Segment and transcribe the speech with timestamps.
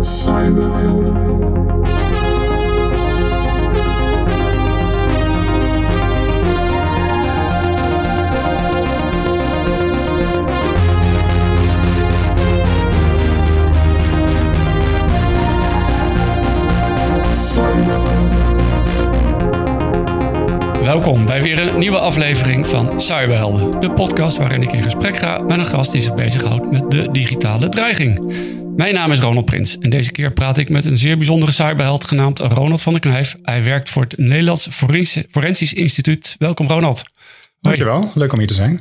[0.00, 1.27] Cyberhelden.
[20.98, 23.80] Welkom bij weer een nieuwe aflevering van Cyberhelden.
[23.80, 27.10] De podcast waarin ik in gesprek ga met een gast die zich bezighoudt met de
[27.10, 28.32] digitale dreiging.
[28.76, 32.04] Mijn naam is Ronald Prins en deze keer praat ik met een zeer bijzondere cyberheld
[32.04, 33.36] genaamd Ronald van der Knijf.
[33.42, 34.68] Hij werkt voor het Nederlands
[35.30, 36.36] Forensisch Instituut.
[36.38, 37.02] Welkom Ronald.
[37.60, 38.80] Dankjewel, leuk om hier te zijn.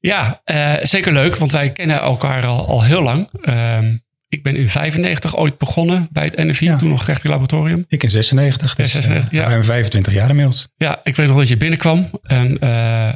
[0.00, 3.28] Ja, uh, zeker leuk, want wij kennen elkaar al, al heel lang.
[3.42, 3.78] Uh,
[4.28, 6.76] ik ben in 95 ooit begonnen bij het NFI, ja.
[6.76, 7.84] toen nog rechtelijk laboratorium.
[7.88, 9.48] Ik in 96, dus ja, 96, uh, ja.
[9.48, 10.68] ruim 25 jaar inmiddels.
[10.76, 12.58] Ja, ik weet nog dat je binnenkwam en uh,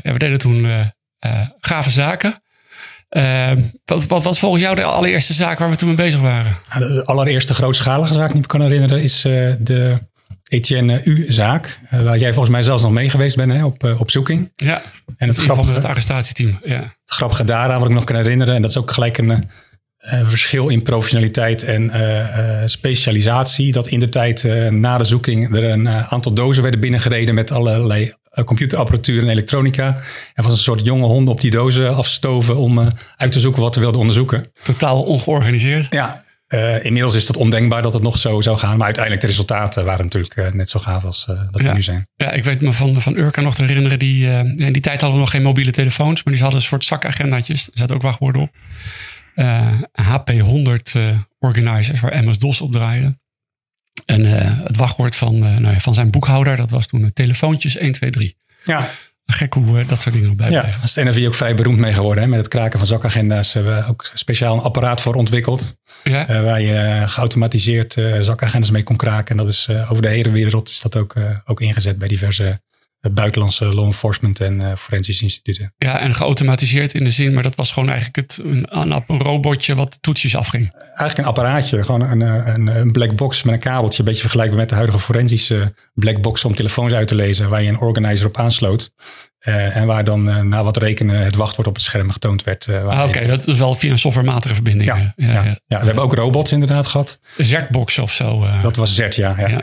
[0.03, 0.81] ja, we deden toen uh,
[1.61, 2.35] gave zaken.
[3.09, 6.57] Ehm, wat, wat, was volgens jou de allereerste zaak waar we toen mee bezig waren?
[6.79, 9.21] de allereerste grootschalige zaak die ik me kan herinneren is
[9.59, 9.99] de
[10.49, 11.79] Etienne U-zaak.
[11.91, 14.53] waar jij volgens mij zelfs nog mee geweest bent hè, op, op zoeking.
[14.57, 14.83] Ja,
[15.17, 16.59] en het grappige, het arrestatieteam.
[16.65, 16.79] Ja.
[16.81, 19.49] Het grappige daaraan wat ik nog kan herinneren, en dat is ook gelijk een
[20.03, 23.73] uh, verschil in professionaliteit en uh, uh, specialisatie.
[23.73, 28.13] Dat in de tijd na de zoeking er een aantal dozen werden binnengereden met allerlei
[28.45, 29.97] computerapparatuur en elektronica.
[30.35, 33.75] Er was een soort jonge honden op die dozen afstoven om uit te zoeken wat
[33.75, 34.53] we wilden onderzoeken.
[34.63, 35.87] Totaal ongeorganiseerd.
[35.91, 36.25] Ja,
[36.83, 38.77] inmiddels is het ondenkbaar dat het nog zo zou gaan.
[38.77, 41.63] Maar uiteindelijk de resultaten waren natuurlijk net zo gaaf als dat ja.
[41.63, 42.07] die nu zijn.
[42.17, 43.99] Ja, ik weet me van, van Urka nog te herinneren.
[43.99, 46.23] Die, in die tijd hadden we nog geen mobiele telefoons.
[46.23, 47.67] Maar die hadden een soort zakagendaatjes.
[47.67, 48.51] Er zaten ook wachtwoorden op
[50.03, 53.21] HP100 uh, organizers waar MS-DOS op draaide.
[54.07, 54.33] En uh,
[54.65, 58.37] het wachtwoord van, nou ja, van zijn boekhouder, dat was toen telefoontjes 1, 2, 3.
[58.65, 58.91] Ja.
[59.27, 60.63] Gek hoe dat soort dingen nog bij ja.
[60.63, 62.23] Daar is NRV ook vrij beroemd mee geworden.
[62.23, 62.29] Hè?
[62.29, 65.77] Met het kraken van zakagenda's hebben we ook speciaal een apparaat voor ontwikkeld.
[66.05, 66.43] Ja.
[66.43, 69.31] waar je geautomatiseerd zakagenda's mee kon kraken.
[69.31, 72.61] En dat is over de hele wereld is dat ook, ook ingezet bij diverse
[73.11, 75.75] buitenlandse law enforcement en uh, forensische instituten.
[75.79, 79.21] Ja, en geautomatiseerd in de zin, maar dat was gewoon eigenlijk het, een, een, een
[79.21, 80.75] robotje wat de toetsjes afging.
[80.75, 83.99] Eigenlijk een apparaatje, gewoon een, een, een black box met een kabeltje.
[83.99, 87.63] Een beetje vergelijkbaar met de huidige forensische black box om telefoons uit te lezen, waar
[87.63, 88.93] je een organizer op aansloot.
[89.43, 92.67] Uh, en waar dan uh, na wat rekenen het wachtwoord op het scherm getoond werd.
[92.67, 94.91] Uh, ah, Oké, dat is wel via een softwarematige verbinding.
[94.91, 95.79] Ja, ja, ja, ja.
[95.79, 97.21] we hebben ook robots inderdaad gehad.
[97.37, 98.47] Zertbox of zo.
[98.61, 99.35] Dat was Zert, ja.
[99.39, 99.59] ja.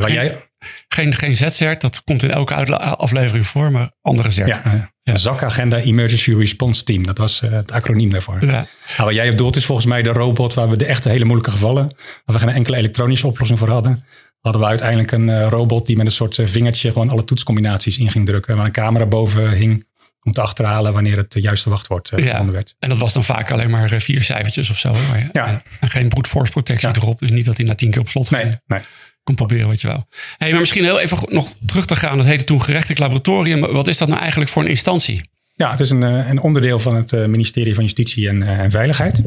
[0.00, 0.48] Geen, jij...
[0.88, 4.60] geen, geen Z-Zert, dat komt in elke aflevering voor, maar andere Zert.
[4.64, 5.16] Ja, ja.
[5.16, 8.46] ZAC Agenda Emergency Response Team, dat was het acroniem daarvoor.
[8.46, 8.66] Ja.
[8.96, 11.50] Nou, wat jij bedoelt is volgens mij de robot waar we de echte hele moeilijke
[11.50, 14.04] gevallen, waar we geen enkele elektronische oplossing voor hadden
[14.44, 17.98] hadden we uiteindelijk een uh, robot die met een soort uh, vingertje gewoon alle toetscombinaties
[17.98, 18.56] in ging drukken.
[18.56, 19.86] Waar een camera boven hing
[20.22, 22.74] om te achterhalen wanneer het juiste wachtwoord uh, gevonden werd.
[22.78, 24.92] En dat was dan vaak alleen maar vier cijfertjes of zo.
[24.92, 25.62] Maar, ja.
[25.80, 26.94] En geen brute force protectie ja.
[26.94, 27.18] erop.
[27.18, 28.80] Dus niet dat hij na tien keer op slot nee, nee.
[29.24, 30.00] Kon proberen wat je wou.
[30.38, 32.16] Hey, maar misschien heel even nog terug te gaan.
[32.16, 33.60] Dat heette toen gerechtelijk laboratorium.
[33.60, 35.30] Wat is dat nou eigenlijk voor een instantie?
[35.54, 39.22] Ja, het is een, een onderdeel van het ministerie van Justitie en, en Veiligheid.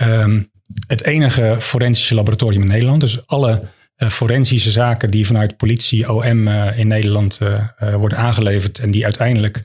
[0.00, 0.50] Um,
[0.86, 3.00] het enige forensische laboratorium in Nederland.
[3.00, 3.62] Dus alle
[3.96, 9.64] forensische zaken die vanuit politie, OM in Nederland uh, worden aangeleverd en die uiteindelijk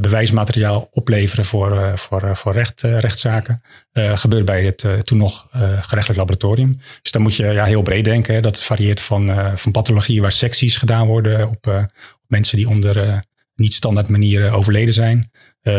[0.00, 6.78] bewijsmateriaal opleveren voor, voor, voor recht, rechtszaken, gebeurt bij het toen nog gerechtelijk laboratorium.
[7.02, 8.34] Dus dan moet je ja, heel breed denken.
[8.34, 8.40] Hè.
[8.40, 13.24] Dat varieert van, van pathologieën waar secties gedaan worden op, op mensen die onder
[13.54, 15.30] niet standaard manieren overleden zijn.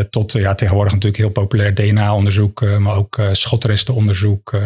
[0.09, 4.59] Tot ja, tegenwoordig natuurlijk heel populair DNA-onderzoek, maar ook schotrestenonderzoek,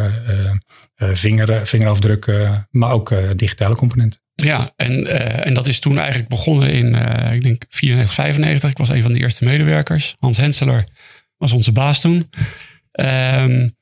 [0.96, 4.22] vinger, vingerafdrukken, maar ook digitale componenten.
[4.36, 5.08] Ja, en,
[5.44, 6.96] en dat is toen eigenlijk begonnen in,
[7.34, 8.70] ik denk, 94, 95.
[8.70, 10.16] Ik was een van de eerste medewerkers.
[10.20, 10.86] Hans Henseler
[11.38, 12.30] was onze baas toen.
[12.92, 13.76] Um,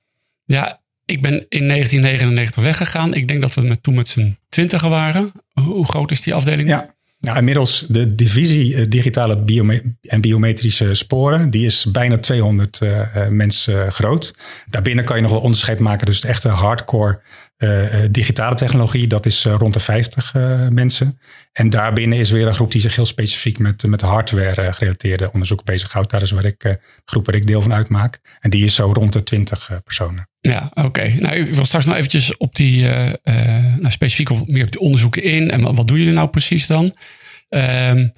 [0.45, 3.13] ja, ik ben in 1999 weggegaan.
[3.13, 5.31] Ik denk dat we met, toen met z'n twintigen waren.
[5.53, 6.67] Hoe groot is die afdeling?
[6.69, 13.27] Ja, nou, inmiddels de divisie digitale biome en biometrische sporen, die is bijna 200 uh,
[13.27, 14.35] mensen groot.
[14.69, 16.05] Daarbinnen kan je nog wel onderscheid maken.
[16.05, 17.21] Dus de echte hardcore
[17.63, 20.33] uh, digitale technologie, dat is rond de 50
[20.69, 21.19] mensen.
[21.51, 25.63] En daarbinnen is weer een groep die zich heel specifiek met, met hardware gerelateerde onderzoek
[25.63, 26.11] bezighoudt.
[26.11, 28.19] Daar is waar ik, de groep waar ik deel van uitmaak.
[28.39, 30.29] En die is zo rond de 20 personen.
[30.41, 31.13] Ja, oké.
[31.19, 33.15] Nou, ik wil straks nog eventjes op die, uh, uh,
[33.77, 35.51] nou, specifiek meer op die onderzoeken in.
[35.51, 36.95] En wat doen jullie nou precies dan?
[37.49, 38.13] Um,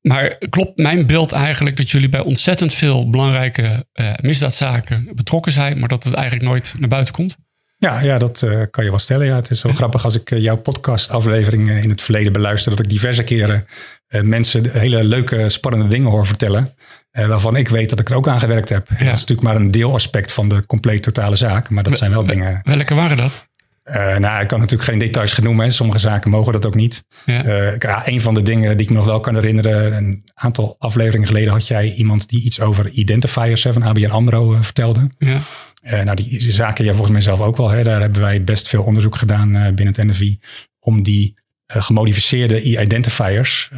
[0.00, 5.78] maar klopt mijn beeld eigenlijk dat jullie bij ontzettend veel belangrijke uh, misdaadzaken betrokken zijn,
[5.78, 7.36] maar dat het eigenlijk nooit naar buiten komt?
[7.84, 9.26] Ja, ja dat uh, kan je wel stellen.
[9.26, 9.78] Ja, het is wel ja.
[9.78, 13.64] grappig als ik uh, jouw podcastafleveringen in het verleden beluister, dat ik diverse keren
[14.22, 16.74] mensen hele leuke, spannende dingen hoor vertellen.
[17.10, 18.88] waarvan ik weet dat ik er ook aan gewerkt heb.
[18.88, 21.70] Dat is natuurlijk maar een deelaspect van de compleet totale zaak.
[21.70, 22.60] Maar dat zijn wel dingen.
[22.62, 23.46] Welke waren dat?
[23.84, 25.72] Uh, nou, ik kan natuurlijk geen details gaan noemen.
[25.72, 27.04] Sommige zaken mogen dat ook niet.
[27.24, 27.44] Ja.
[27.44, 29.96] Uh, ja, een van de dingen die ik me nog wel kan herinneren.
[29.96, 34.62] Een aantal afleveringen geleden had jij iemand die iets over identifiers van ABN AMRO uh,
[34.62, 35.10] vertelde.
[35.18, 35.38] Ja.
[35.90, 37.70] Nou, die zaken jij volgens mij zelf ook wel.
[37.70, 37.82] Hè?
[37.82, 40.38] Daar hebben wij best veel onderzoek gedaan binnen het NFI.
[40.78, 41.34] Om die
[41.66, 43.70] gemodificeerde e-identifiers.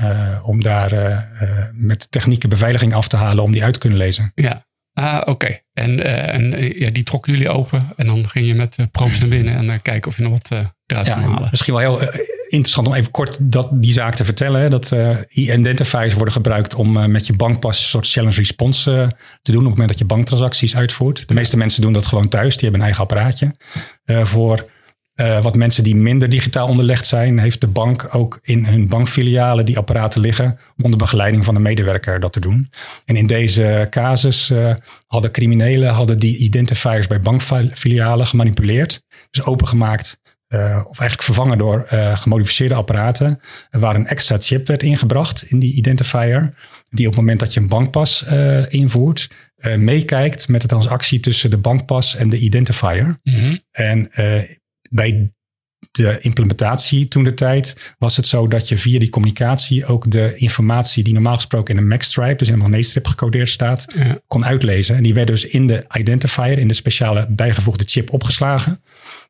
[0.42, 1.28] om daar
[1.72, 4.32] met technieke beveiliging af te halen om die uit te kunnen lezen.
[4.34, 4.66] Ja,
[4.98, 5.58] Ah, oké.
[5.72, 8.86] En, uh, en uh, ja, die trokken jullie open en dan ging je met uh,
[8.90, 10.50] probes naar binnen en kijken of je nog wat
[10.86, 11.48] eruit ja, halen.
[11.50, 12.08] Misschien wel heel
[12.48, 14.60] interessant om even kort dat, die zaak te vertellen.
[14.60, 14.92] Hè, dat
[15.28, 19.72] e-identifiers worden gebruikt om met je bankpas een soort challenge response te doen op het
[19.72, 21.28] moment dat je banktransacties uitvoert.
[21.28, 22.56] De meeste mensen doen dat gewoon thuis.
[22.56, 23.54] Die hebben een eigen apparaatje.
[24.04, 24.70] voor
[25.16, 29.64] uh, wat mensen die minder digitaal onderlegd zijn, heeft de bank ook in hun bankfilialen
[29.64, 32.70] die apparaten liggen om onder begeleiding van de medewerker dat te doen.
[33.04, 34.74] En in deze casus uh,
[35.06, 40.20] hadden criminelen hadden die identifiers bij bankfilialen gemanipuleerd, dus opengemaakt.
[40.48, 43.40] Uh, of eigenlijk vervangen door gemodificeerde apparaten,
[43.70, 46.54] waar een extra chip werd ingebracht in die identifier,
[46.90, 48.24] die op het moment dat je een bankpas
[48.68, 49.30] invoert,
[49.76, 53.18] meekijkt met de transactie tussen de bankpas en de identifier.
[53.22, 53.60] Mm -hmm.
[53.70, 54.10] En
[54.90, 55.30] bij
[55.90, 60.36] de implementatie toen de tijd was het zo dat je via die communicatie ook de
[60.36, 63.86] informatie die normaal gesproken in een MAC-stripe, dus in een magneetstrip gecodeerd staat,
[64.26, 64.96] kon uitlezen.
[64.96, 68.82] En die werd dus in de identifier, in de speciale bijgevoegde chip opgeslagen.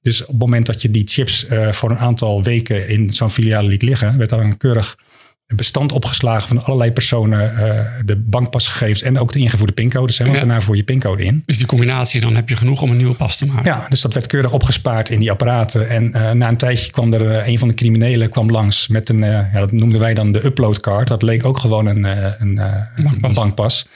[0.03, 3.31] Dus op het moment dat je die chips uh, voor een aantal weken in zo'n
[3.31, 4.99] filiale liet liggen, werd dan een keurig
[5.46, 10.19] een bestand opgeslagen van allerlei personen, uh, de bankpasgegevens en ook de ingevoerde pincodes.
[10.19, 11.43] Hè, want daarna voer je pincode in.
[11.46, 13.64] Dus die combinatie, dan heb je genoeg om een nieuwe pas te maken.
[13.64, 15.88] Ja, dus dat werd keurig opgespaard in die apparaten.
[15.88, 19.08] En uh, na een tijdje kwam er uh, een van de criminelen kwam langs met
[19.08, 21.08] een, ja, dat noemden wij dan de uploadcard.
[21.08, 22.04] Dat leek ook gewoon een,
[22.40, 22.54] een,
[23.02, 23.34] bankpas.
[23.34, 23.87] bankpas.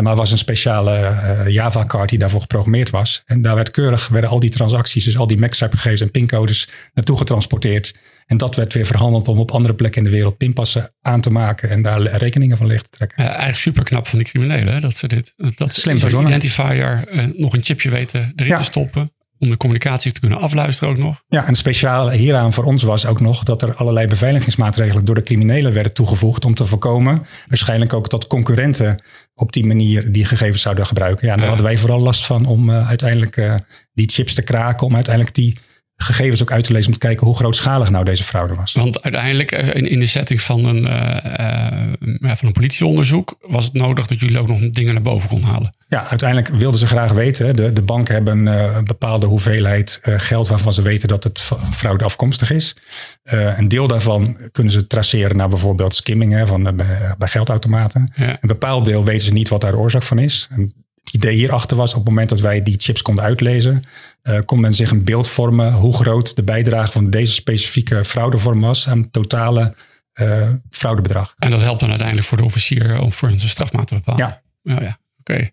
[0.00, 1.14] maar was een speciale
[1.46, 3.22] Java-card die daarvoor geprogrammeerd was.
[3.26, 6.68] En daar werd keurig, werden al die transacties, dus al die MACSAP gegevens en pincodes
[6.94, 7.94] naartoe getransporteerd.
[8.30, 11.30] En dat werd weer verhandeld om op andere plekken in de wereld pinpassen aan te
[11.30, 13.22] maken en daar rekeningen van licht te trekken.
[13.22, 14.80] Ja, eigenlijk super knap van die criminelen hè?
[14.80, 16.30] dat ze dit, dat, dat slim verzonnen.
[16.30, 19.12] identifier uh, nog een chipje weten erin te stoppen.
[19.38, 21.22] Om de communicatie te kunnen afluisteren ook nog.
[21.28, 25.22] Ja, en speciaal hieraan voor ons was ook nog dat er allerlei beveiligingsmaatregelen door de
[25.22, 27.26] criminelen werden toegevoegd om te voorkomen.
[27.48, 29.02] Waarschijnlijk ook dat concurrenten
[29.34, 31.26] op die manier die gegevens zouden gebruiken.
[31.26, 33.54] Ja, daar hadden wij vooral last van om uh, uiteindelijk uh,
[33.92, 35.56] die chips te kraken, om uiteindelijk die
[36.02, 38.72] gegevens ook uit te lezen om te kijken hoe grootschalig nou deze fraude was.
[38.72, 44.06] Want uiteindelijk in, in de setting van een, uh, van een politieonderzoek was het nodig
[44.06, 45.74] dat jullie ook nog dingen naar boven konden halen.
[45.88, 47.56] Ja, uiteindelijk wilden ze graag weten.
[47.56, 52.50] De, de banken hebben een bepaalde hoeveelheid geld waarvan ze weten dat het fraude afkomstig
[52.50, 52.76] is.
[53.22, 58.12] een deel daarvan kunnen ze traceren naar bijvoorbeeld skimming hè, van, bij, bij geldautomaten.
[58.16, 60.48] Een bepaald deel weten ze niet wat daar de oorzaak van is.
[60.50, 60.72] En
[61.12, 63.84] idee hierachter was op het moment dat wij die chips konden uitlezen,
[64.22, 68.60] uh, kon men zich een beeld vormen hoe groot de bijdrage van deze specifieke fraudevorm
[68.60, 69.74] was aan het totale
[70.20, 71.34] uh, fraudebedrag.
[71.38, 74.40] En dat helpt dan uiteindelijk voor de officier om voor zijn strafmaat te bepalen.
[74.62, 74.74] Ja.
[74.74, 74.98] Oh, ja.
[75.20, 75.50] Oké.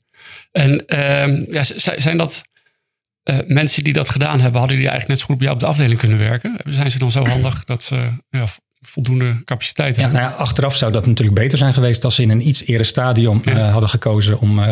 [0.52, 1.64] En uh, ja,
[1.98, 2.42] zijn dat
[3.24, 5.64] uh, mensen die dat gedaan hebben, hadden die eigenlijk net zo goed bij jou op
[5.64, 6.60] de afdeling kunnen werken?
[6.66, 8.46] Zijn ze dan zo handig dat ze ja,
[8.88, 10.22] voldoende capaciteit ja, hebben.
[10.22, 12.86] Nou ja, achteraf zou dat natuurlijk beter zijn geweest als ze in een iets eerder
[12.86, 14.66] stadium uh, hadden gekozen om uh,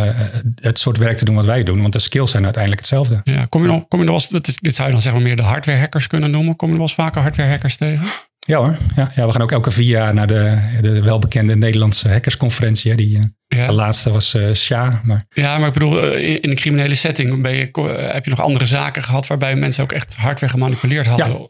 [0.56, 1.82] het soort werk te doen wat wij doen.
[1.82, 3.22] Want de skills zijn uiteindelijk hetzelfde.
[3.24, 5.36] Ja, kom je nog, kom je nog eens, dit zou je dan zeg maar meer
[5.36, 6.56] de hardware hackers kunnen noemen.
[6.56, 8.06] Kom je nog eens vaker hardware hackers tegen?
[8.39, 12.10] Ja hoor, ja, ja, we gaan ook elke vier jaar naar de, de welbekende Nederlandse
[12.10, 12.96] hackersconferentie.
[12.96, 13.24] Die, eh,
[13.60, 13.68] ja.
[13.68, 15.01] De laatste was uh, SHA.
[15.04, 15.25] Maar...
[15.30, 17.70] Ja, maar ik bedoel, in, in een criminele setting ben je,
[18.12, 21.28] heb je nog andere zaken gehad waarbij mensen ook echt hardware gemanipuleerd hadden.
[21.28, 21.48] Ja.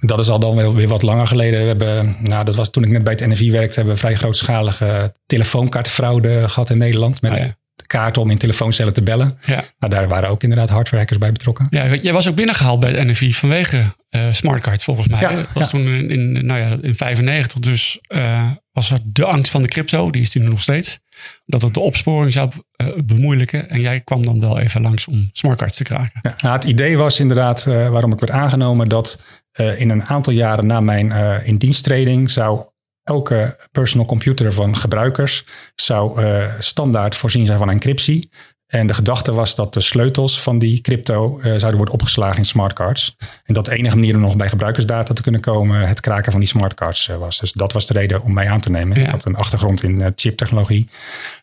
[0.00, 1.60] Dat is al dan weer wat langer geleden.
[1.60, 4.14] We hebben, nou, dat was toen ik net bij het NFI werkte, hebben we vrij
[4.14, 7.22] grootschalige telefoonkaartfraude gehad in Nederland.
[7.22, 7.44] Met oh
[7.86, 9.38] kaarten om in telefooncellen te bellen.
[9.44, 9.64] Ja.
[9.78, 11.66] Nou, daar waren ook inderdaad hardwarehackers bij betrokken.
[11.70, 15.20] Ja, jij was ook binnengehaald bij het NFI vanwege uh, smartcards volgens mij.
[15.20, 19.24] Ja, dat was toen in, in, nou ja, in 95 dus uh, was er de
[19.24, 20.10] angst van de crypto.
[20.10, 20.98] Die is nu nog steeds.
[21.46, 22.50] Dat het de opsporing zou
[22.82, 23.68] uh, bemoeilijken.
[23.68, 26.20] En jij kwam dan wel even langs om smartcards te kraken.
[26.22, 29.22] Ja, nou, het idee was inderdaad, waarom ik werd aangenomen, dat
[29.58, 31.12] in een aantal jaren na mijn
[31.44, 32.66] indiensttreding zou
[33.08, 38.30] elke personal computer van gebruikers zou uh, standaard voorzien zijn van encryptie.
[38.66, 42.44] En de gedachte was dat de sleutels van die crypto uh, zouden worden opgeslagen in
[42.44, 43.16] smartcards.
[43.44, 46.40] En dat de enige manier om nog bij gebruikersdata te kunnen komen het kraken van
[46.40, 47.38] die smartcards uh, was.
[47.38, 48.98] Dus dat was de reden om mij aan te nemen.
[48.98, 49.04] Ja.
[49.04, 50.88] Ik had een achtergrond in chiptechnologie.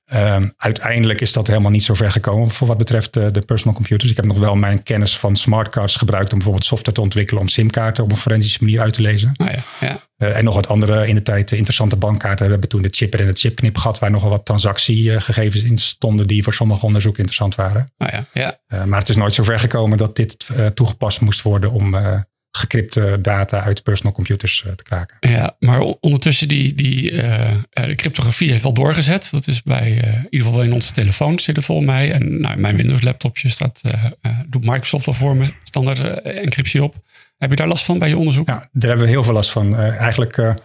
[0.05, 3.75] Ehm, uiteindelijk is dat helemaal niet zo ver gekomen voor wat betreft uh, de personal
[3.75, 4.09] computers.
[4.09, 7.47] Ik heb nog wel mijn kennis van smartcards gebruikt om bijvoorbeeld software te ontwikkelen om
[7.47, 9.33] simkaarten op een forensische manier uit te lezen.
[9.38, 10.00] Oh ja, ja.
[10.17, 12.45] Uh, en nog wat andere in de tijd interessante bankkaarten.
[12.45, 16.27] We hebben toen de chipper en de chipknip gehad waar nogal wat transactiegegevens in stonden
[16.27, 17.91] die voor sommige onderzoeken interessant waren.
[17.97, 18.59] Oh ja, ja.
[18.67, 21.95] Uh, maar het is nooit zo ver gekomen dat dit toegepast moest worden om
[22.55, 25.17] gecrypte data uit personal computers uh, te kraken.
[25.19, 29.27] Ja, maar ondertussen die, die uh, de cryptografie heeft wel doorgezet.
[29.31, 32.12] Dat is bij uh, in ieder geval in onze telefoon zit het volgens mij.
[32.12, 33.81] En nou, mijn Windows laptopje staat,
[34.47, 36.95] doet Microsoft al voor me standaard encryptie op.
[37.38, 38.47] Heb je daar last van bij je onderzoek?
[38.47, 39.75] Ja, daar hebben we heel veel last van.
[39.75, 40.55] eigenlijk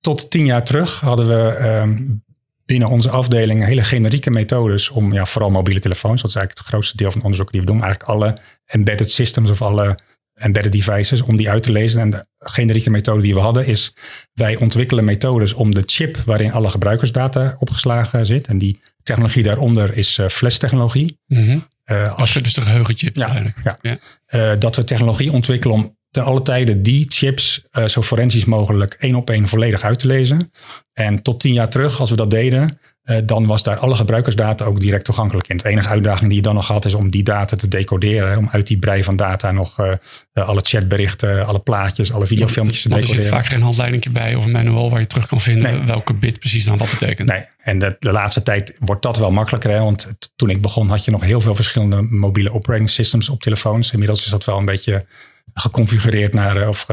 [0.00, 1.96] tot tien jaar terug hadden we ehm,
[2.68, 6.74] binnen onze afdeling hele generieke methodes om ja, vooral mobiele telefoons, dat is eigenlijk het
[6.74, 9.98] grootste deel van het onderzoek die we doen, eigenlijk alle embedded systems of alle
[10.38, 12.00] embedded devices om die uit te lezen.
[12.00, 13.94] En de generieke methode die we hadden is,
[14.32, 18.46] wij ontwikkelen methodes om de chip waarin alle gebruikersdata opgeslagen zit.
[18.46, 21.18] En die technologie daaronder is uh, flash-technologie.
[21.26, 21.66] Mm -hmm.
[21.86, 23.56] uh, als je dus de geheugenchip ja, eigenlijk.
[23.64, 23.78] Ja.
[23.80, 23.98] ja.
[24.52, 29.14] Uh, dat we technologie ontwikkelen om ten alle tijde die chips zo forensisch mogelijk één
[29.14, 30.52] op één volledig uit te lezen.
[30.92, 34.64] En tot tien jaar terug, als we dat deden, uh, dan was daar alle gebruikersdata
[34.64, 35.56] ook direct toegankelijk in.
[35.56, 38.38] De enige uitdaging die je dan nog had is om die data te decoderen.
[38.38, 39.92] Om uit die brei van data nog uh,
[40.32, 43.16] alle chatberichten, alle plaatjes, alle videofilmpjes te decoderen.
[43.16, 45.86] Er zit vaak geen handleiding bij of een manual waar je terug kan vinden nee.
[45.86, 47.28] welke bit precies dan wat betekent.
[47.28, 49.70] Nee, en de, de laatste tijd wordt dat wel makkelijker.
[49.70, 49.78] Hè?
[49.78, 53.92] Want toen ik begon had je nog heel veel verschillende mobiele operating systems op telefoons.
[53.92, 55.06] Inmiddels is dat wel een beetje
[55.54, 56.86] geconfigureerd naar of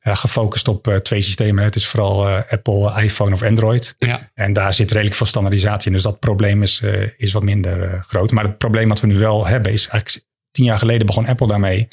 [0.00, 1.64] ja, gefocust op uh, twee systemen.
[1.64, 3.94] Het is vooral Apple, iPhone of Android.
[3.98, 4.30] Ja.
[4.34, 5.92] En daar zit redelijk veel standaardisatie in.
[5.92, 6.82] Dus dat probleem is,
[7.16, 8.30] is wat minder groot.
[8.30, 11.46] Maar het probleem wat we nu wel hebben is eigenlijk tien jaar geleden begon Apple
[11.46, 11.88] daarmee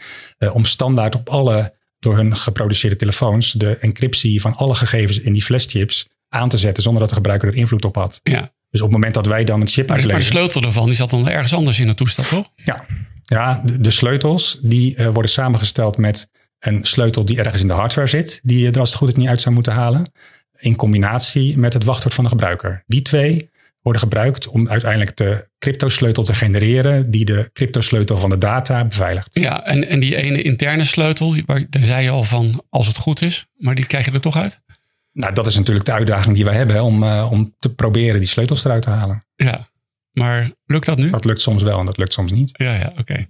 [0.53, 5.43] om standaard op alle door hun geproduceerde telefoons de encryptie van alle gegevens in die
[5.43, 8.19] flashchips aan te zetten zonder dat de gebruiker er invloed op had.
[8.23, 8.51] Ja.
[8.69, 10.21] Dus op het moment dat wij dan een chip maar, uitlezen...
[10.21, 12.51] Maar de sleutel ervan die zat dan ergens anders in het toestel, toch?
[12.55, 12.85] Ja,
[13.29, 18.07] ja de, de sleutels die worden samengesteld met een sleutel die ergens in de hardware
[18.07, 20.11] zit, die je er als het goed is niet uit zou moeten halen,
[20.59, 22.83] in combinatie met het wachtwoord van de gebruiker.
[22.87, 23.49] Die twee
[23.81, 29.27] worden gebruikt om uiteindelijk de cryptosleutel te genereren die de cryptosleutel van de data beveiligt.
[29.31, 32.97] Ja, en, en die ene interne sleutel, waar, daar zei je al van als het
[32.97, 34.61] goed is, maar die krijg je er toch uit?
[35.11, 38.29] Nou, dat is natuurlijk de uitdaging die wij hebben om, uh, om te proberen die
[38.29, 39.23] sleutels eruit te halen.
[39.35, 39.69] Ja,
[40.19, 41.09] maar lukt dat nu?
[41.09, 42.49] Dat lukt soms wel en dat lukt soms niet.
[42.53, 42.99] Ja, ja, oké.
[42.99, 43.27] Okay.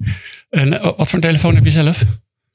[0.49, 2.03] En uh, wat voor een telefoon heb je zelf?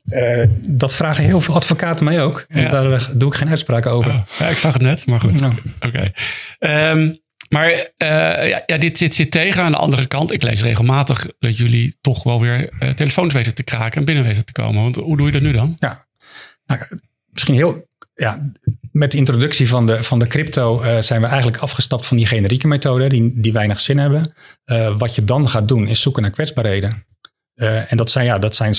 [0.05, 2.45] Uh, dat vragen heel veel advocaten mij ook.
[2.49, 2.71] En ja.
[2.71, 4.13] daar doe ik geen uitspraken over.
[4.13, 5.43] Oh, ja, ik zag het net, maar goed.
[5.43, 5.57] Oké.
[5.81, 6.13] Okay.
[6.91, 7.79] Um, maar uh,
[8.49, 9.63] ja, ja, dit zit, zit tegen.
[9.63, 13.55] Aan de andere kant, ik lees regelmatig dat jullie toch wel weer uh, telefoons weten
[13.55, 14.83] te kraken en binnen weten te komen.
[14.83, 15.77] Want hoe doe je dat nu dan?
[15.79, 16.07] Ja,
[16.67, 16.81] nou,
[17.31, 17.89] misschien heel.
[18.15, 18.53] Ja,
[18.95, 22.27] met de introductie van de, van de crypto uh, zijn we eigenlijk afgestapt van die
[22.27, 24.35] generieke methoden die, die weinig zin hebben.
[24.99, 27.07] wat je dan gaat doen is zoeken naar kwetsbaarheden.
[27.55, 28.75] Uh, en dat zijn, ja, dat zijn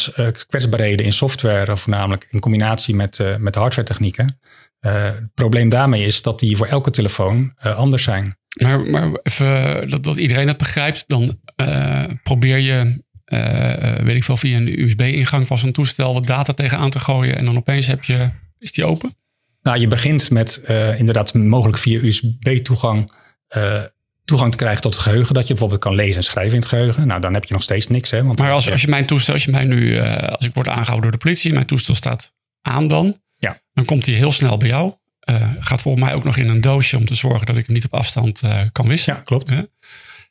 [0.48, 4.40] kwetsbaarheden in software, voornamelijk in combinatie met, met hardware technieken.
[4.80, 8.38] het probleem daarmee is dat die voor elke telefoon anders zijn.
[8.62, 11.40] Maar, maar even dat, dat iedereen dat begrijpt, dan
[12.24, 13.04] probeer je,
[14.04, 17.46] weet ik veel, via een USB-ingang van zo'n toestel wat data tegenaan te gooien en
[17.46, 18.30] dan opeens heb je,
[18.60, 19.16] is die open?
[19.66, 20.62] Nou, je begint met
[20.98, 23.12] inderdaad mogelijk via USB-toegang
[24.26, 25.34] toegang te krijgen tot het geheugen.
[25.34, 27.08] Dat je bijvoorbeeld kan lezen en schrijven in het geheugen.
[27.08, 28.12] Nou, dan heb je nog steeds niks.
[28.12, 30.54] Hè, want maar als, als je mijn toestel, als je mij nu, uh, als ik
[30.54, 33.20] word aangehouden door de politie, mijn toestel staat aan dan.
[33.38, 33.60] Ja.
[33.74, 34.94] Dan komt hij heel snel bij jou.
[35.60, 37.86] Gaat volgens mij ook nog in een doosje om te zorgen dat ik hem niet
[37.86, 38.42] op afstand
[38.72, 39.18] kan wisselen.
[39.18, 39.52] Ja, klopt.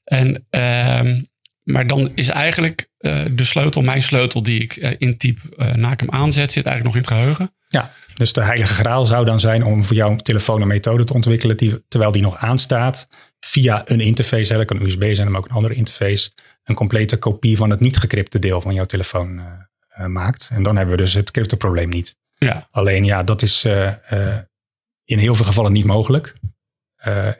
[0.04, 1.22] En, ehm,
[1.62, 2.88] maar dan is eigenlijk
[3.30, 5.38] de sleutel, mijn sleutel die ik intyp
[5.74, 7.54] na ik hem aanzet, zit eigenlijk nog in het geheugen.
[7.68, 11.12] Ja, dus de heilige graal zou dan zijn om voor jouw telefoon een methode te
[11.12, 13.08] ontwikkelen die, terwijl die nog aanstaat,
[13.40, 16.30] via een interface, dat kan een USB zijn, maar ook een andere interface,
[16.64, 19.44] een complete kopie van het niet gecrypte deel van jouw telefoon uh,
[19.98, 20.50] uh, maakt.
[20.52, 22.16] En dan hebben we dus het cryptoprobleem niet.
[22.34, 22.68] Ja.
[22.70, 23.92] Alleen ja, dat is uh,
[25.04, 26.34] in heel veel gevallen niet mogelijk.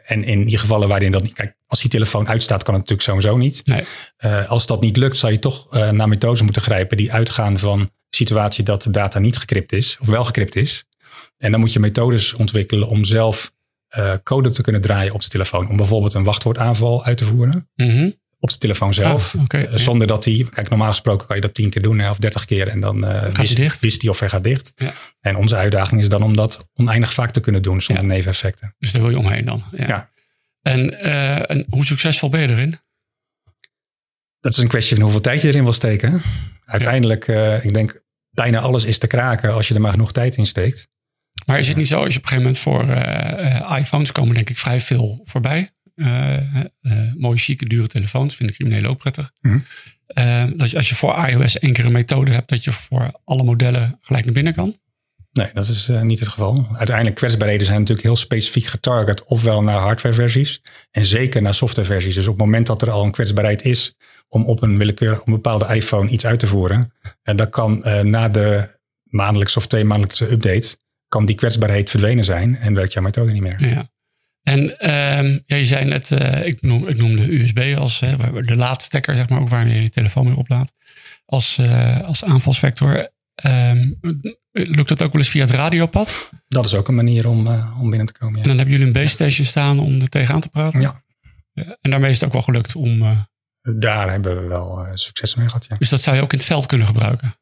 [0.05, 1.33] en in die gevallen waarin dat niet.
[1.33, 3.63] Kijk, als die telefoon uitstaat, kan het natuurlijk sowieso niet.
[3.65, 4.47] Nee.
[4.47, 8.65] als dat niet lukt, zal je toch naar methodes moeten grijpen die uitgaan van situatie
[8.65, 10.85] dat de data niet gecrypt is, of wel gecrypt is.
[11.39, 13.53] En dan moet je methodes ontwikkelen om zelf
[13.99, 15.69] uh, code te kunnen draaien op de telefoon.
[15.69, 17.71] Om bijvoorbeeld een wachtwoordaanval uit te voeren.
[17.75, 18.23] Mm -hmm.
[18.39, 19.35] Op de telefoon zelf.
[19.35, 21.99] Ah, okay, uh, zonder dat die, kijk normaal gesproken kan je dat tien keer doen
[21.99, 22.69] hè, of dertig keer.
[22.69, 23.81] En dan uh, wist, dicht.
[23.81, 24.73] wist die of hij gaat dicht.
[24.77, 24.93] Ja.
[25.21, 28.11] En onze uitdaging is dan om dat oneindig vaak te kunnen doen zonder ja.
[28.11, 28.75] neveneffecten.
[28.79, 29.65] Dus daar wil je omheen dan.
[29.73, 30.09] Ja.
[30.63, 31.01] En,
[31.49, 32.79] en hoe succesvol ben je erin?
[34.41, 36.23] Dat is een kwestie van hoeveel tijd je erin wil steken.
[36.65, 37.27] Uiteindelijk,
[37.63, 38.04] ik denk
[38.35, 40.89] bijna alles is te kraken als je er maar genoeg tijd in steekt.
[41.47, 44.35] Maar is het niet zo als je op een gegeven moment voor uh, iPhones komen
[44.35, 45.73] denk ik vrij veel voorbij.
[47.17, 48.37] mooie, chique, dure telefoons.
[48.37, 49.33] Vinden criminelen ook prettig.
[49.41, 49.59] Mhm.
[50.57, 53.43] dat je, als je voor iOS één keer een methode hebt, dat je voor alle
[53.43, 54.77] modellen gelijk naar binnen kan.
[55.35, 56.67] Nee, dat is niet het geval.
[56.73, 62.15] Uiteindelijk kwetsbaarheden zijn natuurlijk heel specifiek getarget, ofwel naar hardwareversies en zeker naar softwareversies.
[62.15, 63.95] Dus op het moment dat er al een kwetsbaarheid is
[64.29, 67.79] om op een willekeur, op een bepaalde iPhone iets uit te voeren, en dan kan
[68.03, 70.77] na de maandelijkse of twee maandelijkse update,
[71.09, 73.69] kan die kwetsbaarheid verdwenen zijn en werkt jouw methode niet meer.
[73.69, 73.91] Ja.
[74.43, 74.61] En
[75.19, 76.11] um, ja, je zei net,
[76.45, 78.13] ik, noem, ik noemde USB als uh,
[78.45, 80.73] de laadstekker, zeg maar, ook waar je je telefoon mee oplaadt,
[81.27, 81.61] als,
[82.05, 83.09] als aanvalsvector.
[83.45, 83.99] Um,
[84.55, 86.31] lukt dat ook wel eens via het radiopad?
[86.49, 87.47] Dat is ook een manier om,
[87.81, 88.37] om binnen te komen.
[88.37, 88.43] Ja.
[88.43, 90.81] En dan hebben jullie een base station staan om er tegenaan te praten?
[90.81, 91.03] Ja.
[91.81, 93.19] En daarmee is het ook wel gelukt om.
[93.79, 95.67] Daar hebben we wel succes mee gehad.
[95.69, 95.77] Ja.
[95.79, 97.35] Dus dat zou je ook in het veld kunnen gebruiken?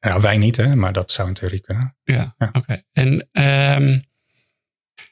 [0.00, 1.96] Nou, wij niet, hè, maar dat zou in theorie kunnen.
[2.04, 2.82] Ja, oké.
[2.92, 4.04] En um,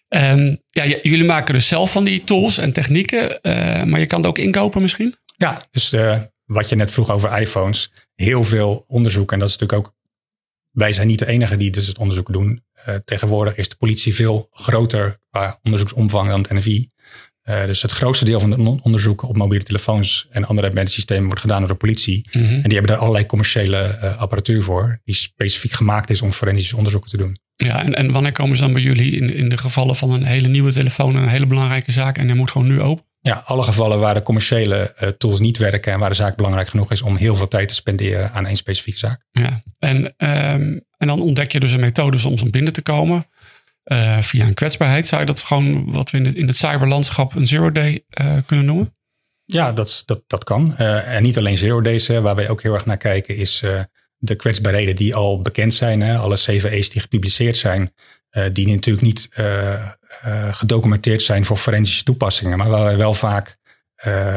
[0.08, 3.38] um, ja, jullie maken dus zelf van die tools en technieken,
[3.88, 5.14] maar je kan het ook inkopen misschien?
[5.36, 5.94] Ja, dus
[6.44, 9.32] wat je net vroeg over iPhones, heel veel onderzoek.
[9.32, 9.95] En dat is natuurlijk ook,
[10.76, 12.62] wij zijn niet de enige die dus het onderzoek doen.
[12.88, 16.88] Uh, tegenwoordig is de politie veel groter qua onderzoeksomvang dan het NFI.
[17.44, 21.40] Uh, dus het grootste deel van het onderzoek op mobiele telefoons en andere systemen wordt
[21.40, 22.28] gedaan door de politie.
[22.32, 22.54] Mm -hmm.
[22.54, 26.76] En die hebben daar allerlei commerciële uh, apparatuur voor, die specifiek gemaakt is om forensische
[26.76, 27.38] onderzoeken te doen.
[27.56, 30.24] Ja, en, en wanneer komen ze dan bij jullie in, in de gevallen van een
[30.24, 33.04] hele nieuwe telefoon, een hele belangrijke zaak en die moet gewoon nu open?
[33.26, 36.68] Ja, alle gevallen waar de commerciële uh, tools niet werken en waar de zaak belangrijk
[36.68, 39.24] genoeg is om heel veel tijd te spenderen aan één specifieke zaak.
[39.30, 43.26] Ja, en, um, en dan ontdek je dus een methode soms om binnen te komen.
[43.84, 45.06] Uh, via een kwetsbaarheid.
[45.06, 48.36] Zou je dat gewoon wat we in het, in het cyberlandschap een zero day uh,
[48.46, 48.96] kunnen noemen?
[49.44, 50.76] Ja, dat, dat, dat kan.
[50.76, 53.62] En niet alleen zero days, waar wij ook heel erg naar kijken, is
[54.18, 56.00] de kwetsbaarheden die al bekend zijn.
[56.00, 56.16] Hè?
[56.16, 57.92] Alle CVE's die gepubliceerd zijn,
[58.52, 59.28] die natuurlijk niet
[60.50, 63.56] gedocumenteerd zijn voor forensische toepassingen, maar waar wij wel vaak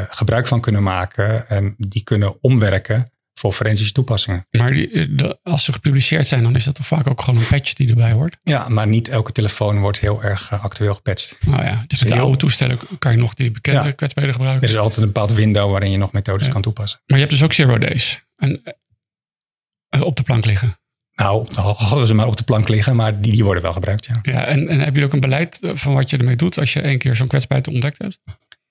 [0.10, 4.48] gebruik van kunnen maken en die kunnen omwerken voor forensische toepassingen.
[4.52, 7.48] Maar die, de, als ze gepubliceerd zijn, dan is dat toch vaak ook gewoon een
[7.48, 8.38] patch die erbij hoort?
[8.44, 11.38] Ja, maar niet elke telefoon wordt heel erg uh, actueel gepatcht.
[11.46, 13.92] Nou ja, dus met de oude toestellen kan je nog die bekende ja.
[13.92, 14.68] kwetsbaarheden gebruiken.
[14.68, 16.52] Er is altijd een bepaald window waarin je nog methodes ja.
[16.52, 17.00] kan toepassen.
[17.06, 18.62] Maar je hebt dus ook zero days en,
[19.96, 20.79] uh, op de plank liggen.
[21.20, 24.20] Nou, hadden ze maar op de plank liggen, maar die, die worden wel gebruikt, ja.
[24.22, 26.82] Ja, en, en heb je ook een beleid van wat je ermee doet als je
[26.82, 28.20] één keer zo'n kwetsbaarheid ontdekt hebt?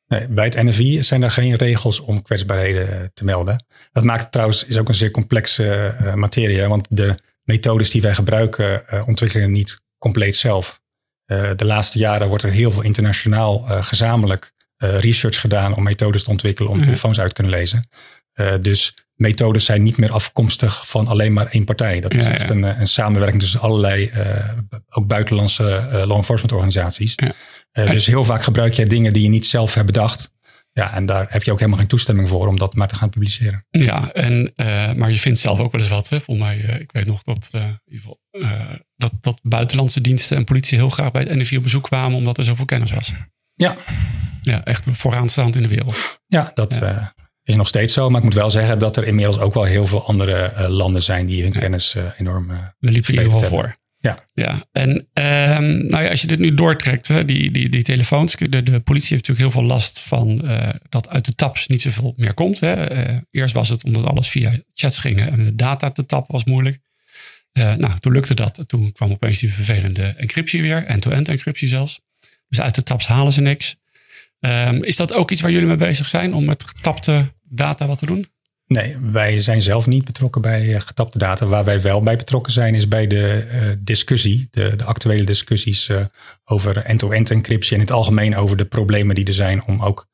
[0.09, 3.65] Nee, bij het NFI zijn er geen regels om kwetsbaarheden te melden.
[3.93, 8.15] Dat maakt trouwens is ook een zeer complexe uh, materie, want de methodes die wij
[8.15, 10.81] gebruiken uh, ontwikkelen niet compleet zelf.
[11.27, 16.31] Uh, de laatste jaren wordt er heel veel internationaal gezamenlijk research gedaan om methodes te
[16.31, 16.85] ontwikkelen om -hmm.
[16.85, 17.89] telefoons uit te kunnen lezen.
[18.61, 22.01] dus methodes zijn niet meer afkomstig van alleen maar één partij.
[22.01, 22.55] Dat is ja, echt ja.
[22.55, 24.13] Een, een, samenwerking tussen allerlei,
[24.89, 27.13] ook buitenlandse law enforcement organisaties.
[27.17, 27.33] Ja.
[27.73, 30.37] Uh, dus heel vaak gebruik jij dingen die je niet zelf hebt bedacht.
[30.73, 33.11] Ja, en daar heb je ook helemaal geen toestemming voor om dat maar te gaan
[33.11, 33.67] publiceren.
[33.71, 34.53] Ja, en,
[34.97, 36.09] maar je vindt zelf ook wel eens wat.
[36.09, 36.21] Hè?
[36.21, 38.21] Volgens mij, ik weet nog dat, in ieder geval,
[38.97, 42.39] dat, dat buitenlandse diensten en politie heel graag bij het NFI op bezoek kwamen omdat
[42.39, 43.13] er zoveel kennis was.
[43.55, 43.77] Ja.
[44.43, 46.21] Ja, echt vooraanstaand in de wereld.
[46.27, 47.15] Ja, dat ja.
[47.49, 48.09] Is nog steeds zo.
[48.09, 51.27] Maar ik moet wel zeggen dat er inmiddels ook wel heel veel andere landen zijn
[51.27, 51.61] die hun ja.
[51.61, 52.47] kennis enorm
[52.79, 53.77] We liepen hier wel voor.
[54.01, 54.19] Ja.
[54.35, 54.67] ja.
[54.73, 58.63] En um, nou ja, als je dit nu doortrekt, hè, die, die, die telefoons, de,
[58.63, 62.13] de politie heeft natuurlijk heel veel last van uh, dat uit de taps niet zoveel
[62.17, 62.61] meer komt.
[62.61, 63.09] Hè.
[63.09, 66.45] Uh, eerst was het omdat alles via chats ging en de data te tappen was
[66.45, 66.79] moeilijk.
[67.53, 68.65] Uh, nou, toen lukte dat.
[68.67, 72.01] Toen kwam opeens die vervelende encryptie weer, end-to-end encryptie zelfs.
[72.49, 73.77] Dus uit de taps halen ze niks.
[74.41, 77.99] Um, is dat ook iets waar jullie mee bezig zijn om met getapte data wat
[77.99, 78.27] te doen?
[78.69, 81.47] Nee, wij zijn zelf niet betrokken bij uh, getapte data.
[81.47, 85.89] Waar wij wel bij betrokken zijn is bij de uh, discussie, de, de, actuele discussies
[85.89, 86.01] uh,
[86.45, 90.07] over end-to-end encryptie en in het algemeen over de problemen die er zijn om ook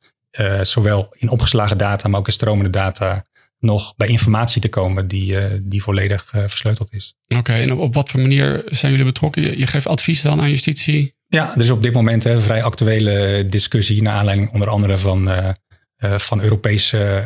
[0.62, 3.24] zowel in opgeslagen data, maar ook in stromende data
[3.58, 7.16] nog bij informatie te komen die, die volledig versleuteld is.
[7.28, 9.42] Oké, okay, en op, op, wat voor manier zijn jullie betrokken?
[9.42, 11.14] Je, je, geeft advies dan aan justitie?
[11.28, 15.28] Ja, er is op dit moment een vrij actuele discussie naar aanleiding onder andere van,
[16.16, 17.24] van Europese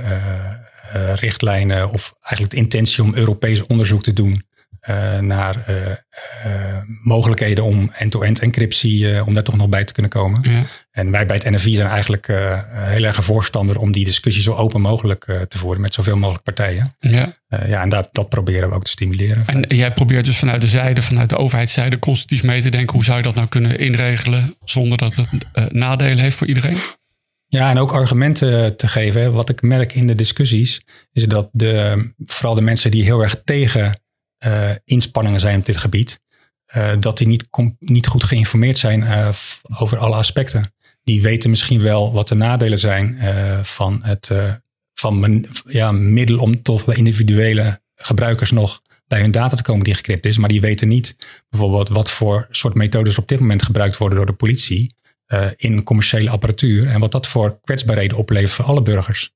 [0.96, 4.42] uh, richtlijnen of eigenlijk de intentie om Europees onderzoek te doen
[4.88, 10.50] uh, naar uh, mogelijkheden om end-to-end encryptie, om daar toch nog bij te kunnen komen.
[10.50, 10.62] Ja.
[10.90, 12.26] En wij bij het NFI zijn eigenlijk
[12.72, 16.44] heel erg een voorstander om die discussie zo open mogelijk te voeren met zoveel mogelijk
[16.44, 16.96] partijen.
[16.98, 17.32] Ja,
[17.66, 19.46] ja en dat, dat proberen we ook te stimuleren.
[19.46, 23.04] En jij probeert dus vanuit de zijde, vanuit de overheidszijde, constructief mee te denken hoe
[23.04, 26.76] zou je dat nou kunnen inregelen zonder dat het nadelen heeft voor iedereen?
[27.50, 29.32] Ja, en ook argumenten te geven.
[29.32, 30.82] Wat ik merk in de discussies
[31.12, 34.00] is dat de, vooral de mensen die heel erg tegen
[34.46, 36.20] uh, inspanningen zijn op dit gebied,
[36.76, 39.28] uh, dat die niet, niet goed geïnformeerd zijn uh,
[39.78, 40.74] over alle aspecten.
[41.02, 43.18] die weten misschien wel wat de nadelen zijn
[43.64, 44.30] van het
[44.94, 49.94] van ja, middel om toch bij individuele gebruikers nog bij hun data te komen die
[49.94, 50.38] gecrypt is.
[50.38, 51.16] Maar die weten niet
[51.48, 54.94] bijvoorbeeld wat voor soort methodes op dit moment gebruikt worden door de politie
[55.56, 56.86] in commerciële apparatuur.
[56.86, 59.30] En wat dat voor kwetsbaarheden oplevert voor alle burgers.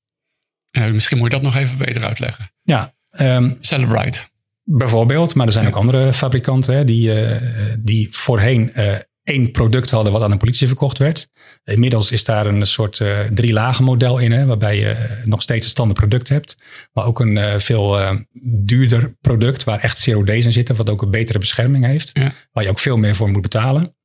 [0.71, 2.51] misschien moet je dat nog even beter uitleggen.
[2.63, 2.93] Ja.
[3.19, 4.19] Um, Celebrite.
[4.63, 9.89] Bijvoorbeeld, maar er zijn ook andere fabrikanten hè, die, uh, die voorheen uh, één product
[9.89, 11.29] hadden wat aan de politie verkocht werd.
[11.63, 15.65] Inmiddels is daar een soort uh, drie lagen model in, hè, waarbij je nog steeds
[15.65, 16.57] een standaard product hebt.
[16.93, 17.99] Maar ook een veel
[18.43, 22.09] duurder product waar echt days in zitten, wat ook een betere bescherming heeft.
[22.13, 22.31] Ja.
[22.51, 23.95] Waar je ook veel meer voor moet betalen.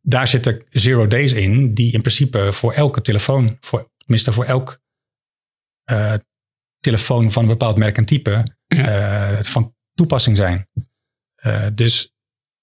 [0.00, 4.80] Daar zitten zero days in, die in principe voor elke telefoon, voor, tenminste voor elk
[6.80, 10.68] telefoon van een bepaald merk en type uh, van toepassing zijn.
[11.46, 12.14] Uh, dus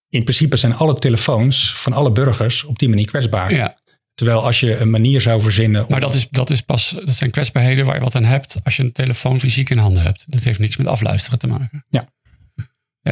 [0.10, 3.54] in principe zijn alle telefoons van alle burgers op die manier kwetsbaar.
[3.54, 3.78] Ja.
[4.14, 5.86] Terwijl als je een manier zou verzinnen.
[5.90, 8.78] Maar dat is, dat is pas, dat zijn kwetsbaarheden waar je wat aan hebt als
[8.78, 10.26] je een telefoon fysiek in handen hebt.
[10.28, 11.86] Dat heeft niks met afluisteren te maken.
[11.90, 12.08] Ja.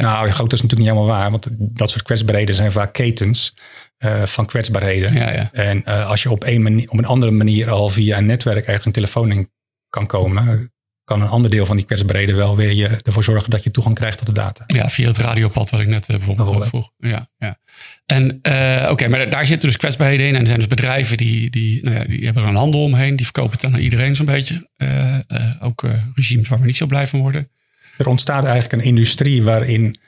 [0.00, 3.56] Nou, groot is natuurlijk niet helemaal waar, want dat soort kwetsbaarheden zijn vaak ketens
[3.98, 5.14] uh, van kwetsbaarheden.
[5.14, 5.52] Ja, ja.
[5.52, 8.66] En uh, als je op een, manier, op een andere manier al via een netwerk
[8.66, 9.50] ergens een telefoon in
[9.88, 10.70] kan komen,
[11.04, 13.94] kan een ander deel van die kwetsbaarheden wel weer je, ervoor zorgen dat je toegang
[13.94, 14.64] krijgt tot de data.
[14.66, 16.90] Ja, via het radiopad wat ik net uh, bijvoorbeeld vroeg.
[16.96, 17.58] Ja, ja.
[18.06, 20.34] En uh, oké, maar daar zitten dus kwetsbaarheden in.
[20.34, 23.16] En er zijn dus bedrijven die, die, nou ja, die hebben er een handel omheen.
[23.16, 24.70] Die verkopen het dan aan iedereen zo'n beetje.
[24.76, 25.18] Uh,
[25.60, 27.50] ook regimes waar we niet zo blij van worden.
[27.98, 29.98] Er ontstaat eigenlijk een industrie waarin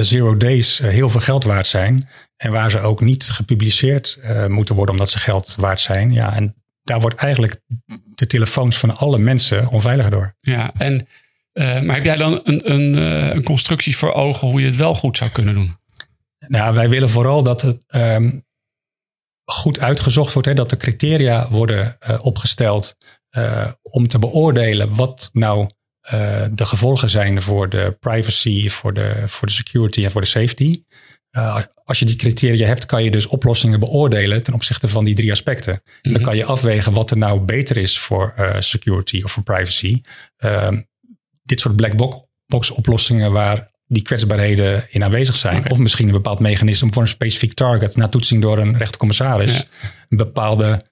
[0.00, 2.08] zero days heel veel geld waard zijn.
[2.36, 4.18] En waar ze ook niet gepubliceerd
[4.48, 6.12] moeten worden omdat ze geld waard zijn.
[6.12, 7.60] Ja, en daar wordt eigenlijk
[8.04, 10.34] de telefoons van alle mensen onveiliger door.
[10.40, 11.08] Ja, en,
[11.52, 12.96] uh, maar heb jij dan een, een,
[13.36, 15.78] een, constructie voor ogen hoe je het wel goed zou kunnen doen?
[16.46, 18.44] Nou, wij willen vooral dat het um,
[19.44, 20.48] goed uitgezocht wordt.
[20.48, 22.96] Hè, dat de criteria worden opgesteld
[23.82, 25.70] om te beoordelen wat nou
[26.50, 30.82] de gevolgen zijn voor de privacy, voor de, voor de security en voor de safety.
[31.36, 35.14] Uh, als je die criteria hebt, kan je dus oplossingen beoordelen ten opzichte van die
[35.14, 35.72] drie aspecten.
[35.72, 36.22] Mm Dan mhm.
[36.22, 40.00] kan je afwegen wat er nou beter is voor uh, security of voor privacy.
[40.44, 40.68] Uh,
[41.42, 45.58] dit soort black box oplossingen waar die kwetsbaarheden in aanwezig zijn.
[45.58, 45.70] Okay.
[45.70, 49.56] Of misschien een bepaald mechanisme voor een specifiek target na toetsing door een rechtercommissaris.
[49.56, 49.64] Ja.
[50.08, 50.82] Een bepaalde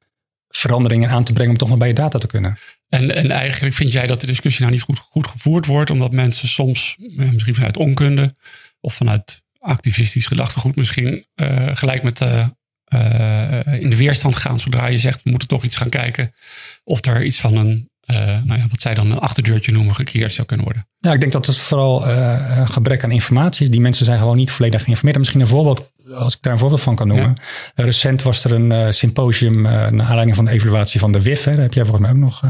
[0.48, 2.58] veranderingen aan te brengen om toch nog bij je data te kunnen.
[2.88, 6.12] En, en eigenlijk vind jij dat de discussie nou niet goed, goed gevoerd wordt, omdat
[6.12, 8.34] mensen soms, misschien vanuit onkunde
[8.80, 12.46] of vanuit activistisch gedachtegoed misschien uh, gelijk met uh,
[13.80, 16.34] in de weerstand gaan zodra je zegt we moeten toch iets gaan kijken
[16.84, 20.46] of er iets van een, nou ja, wat zij dan een achterdeurtje noemen, gecreëerd zou
[20.46, 20.86] kunnen worden.
[20.98, 22.00] Ja, ik denk dat het vooral
[22.64, 23.70] gebrek aan informatie is.
[23.70, 25.18] Die mensen zijn gewoon niet volledig geïnformeerd.
[25.18, 27.36] misschien een voorbeeld als ik daar een voorbeeld van kan noemen.
[27.74, 27.84] Ja.
[27.84, 31.44] Recent was er een uh, symposium naar aanleiding van de evaluatie van de WIF.
[31.44, 31.52] Hè.
[31.52, 32.42] Daar heb jij volgens mij ook nog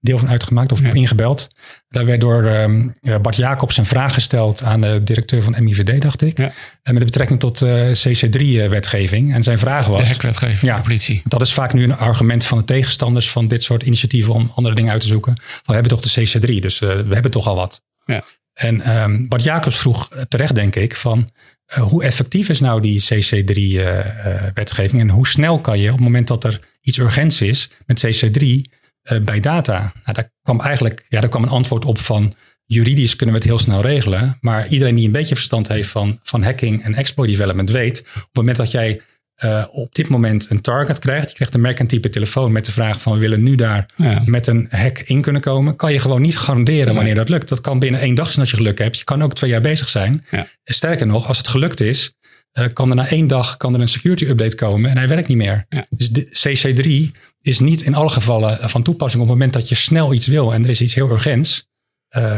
[0.00, 0.92] deel van uitgemaakt of ja.
[0.92, 1.48] ingebeld.
[1.88, 6.22] Daar werd door um, Bart Jacobs een vraag gesteld aan de directeur van MIVD, dacht
[6.22, 6.38] ik.
[6.38, 6.50] Ja.
[6.82, 9.32] En met betrekking tot CC3-wetgeving.
[9.32, 10.00] En zijn vraag was...
[10.00, 11.22] De hekwetgeving ja, de politie.
[11.24, 14.74] Dat is vaak nu een argument van de tegenstanders van dit soort initiatieven om andere
[14.74, 15.34] dingen uit te zoeken.
[15.64, 17.82] we hebben toch de CC3, dus we hebben toch al wat.
[18.04, 18.22] Ja.
[18.52, 21.30] En um, Bart Jacobs vroeg terecht, denk ik, van
[21.76, 25.94] uh, hoe effectief is nou die CC3-wetgeving uh, uh, en hoe snel kan je op
[25.94, 28.76] het moment dat er iets urgents is met CC3
[29.24, 29.78] bij data?
[29.78, 33.50] Nou, daar kwam eigenlijk ja, daar kwam een antwoord op van juridisch kunnen we het
[33.50, 37.30] heel snel regelen, maar iedereen die een beetje verstand heeft van, van hacking en exploit
[37.30, 39.00] development weet, op het moment dat jij
[39.44, 41.28] uh, op dit moment een target krijgt.
[41.28, 43.86] Je krijgt een merk en type telefoon met de vraag van we willen nu daar
[43.96, 44.22] ja.
[44.24, 45.76] met een hack in kunnen komen.
[45.76, 47.48] Kan je gewoon niet garanderen wanneer dat lukt.
[47.48, 48.98] Dat kan binnen één dag zijn dat je geluk hebt.
[48.98, 50.24] Je kan ook twee jaar bezig zijn.
[50.30, 50.46] Ja.
[50.64, 52.16] Sterker nog, als het gelukt is,
[52.58, 55.28] uh, kan er na één dag kan er een security update komen en hij werkt
[55.28, 55.66] niet meer.
[55.68, 55.86] Ja.
[55.90, 59.74] Dus de CC3 is niet in alle gevallen van toepassing op het moment dat je
[59.74, 61.68] snel iets wil en er is iets heel urgents.
[62.16, 62.36] Uh,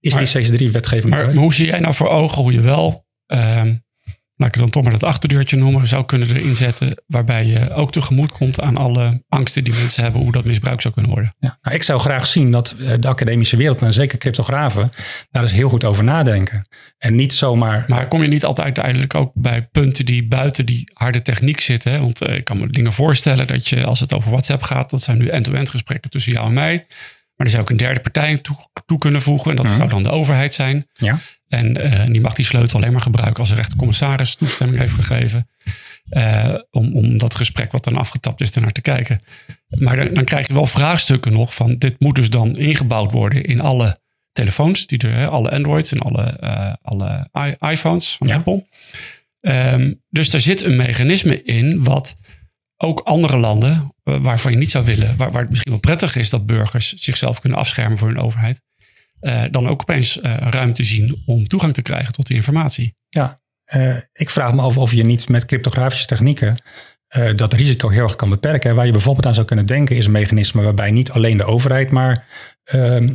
[0.00, 1.08] is maar, die CC3-wetgeving.
[1.08, 3.76] Maar, maar, hoe zie jij nou voor ogen hoe je wel ehm,
[4.40, 7.02] laat ik dan toch maar dat achterdeurtje noemen, zou kunnen erin zetten.
[7.06, 10.94] Waarbij je ook tegemoet komt aan alle angsten die mensen hebben, hoe dat misbruikt zou
[10.94, 11.34] kunnen worden.
[11.38, 14.92] Ja, nou, ik zou graag zien dat eh, de academische wereld, en zeker cryptografen,
[15.30, 16.66] daar eens heel goed over nadenken.
[16.98, 17.84] En niet zomaar.
[17.88, 21.92] Maar kom je niet altijd uiteindelijk ook bij punten die buiten die harde techniek zitten?
[21.92, 22.00] Hè?
[22.00, 25.02] Want uh, ik kan me dingen voorstellen dat je, als het over WhatsApp gaat, dat
[25.02, 26.86] zijn nu end-to-end gesprekken tussen jou en mij.
[27.40, 29.50] Maar er zou ook een derde partij toe, toe kunnen voegen.
[29.50, 30.86] En dat zou dan de overheid zijn.
[30.92, 31.18] Ja.
[31.48, 35.48] En uh, die mag die sleutel alleen maar gebruiken als de rechtercommissaris toestemming heeft gegeven.
[36.10, 39.20] Uh, om, om dat gesprek wat dan afgetapt is, ernaar te kijken.
[39.68, 43.44] Maar dan, dan, krijg je wel vraagstukken nog van dit moet dus dan ingebouwd worden
[43.44, 43.98] in alle
[44.32, 47.28] telefoons, die er, alle Androids en alle, uh, alle
[47.70, 48.66] iPhones van Apple.
[49.40, 52.16] Um, dus daar zit een mechanisme in wat
[52.76, 53.84] ook andere landen eh,
[54.18, 57.40] waarvan je niet zou willen, waar, waar het misschien wel prettig is dat burgers zichzelf
[57.40, 58.62] kunnen afschermen voor hun overheid,
[59.20, 62.94] eh, dan ook opeens eh, ruimte zien om toegang te krijgen tot die informatie.
[63.08, 66.56] Ja, eh, ik vraag me af of je niet met cryptografische technieken
[67.06, 68.74] eh, dat risico heel erg kan beperken.
[68.74, 71.90] Waar je bijvoorbeeld aan zou kunnen denken is een mechanisme waarbij niet alleen de overheid,
[71.90, 72.26] maar
[72.64, 73.14] ehm,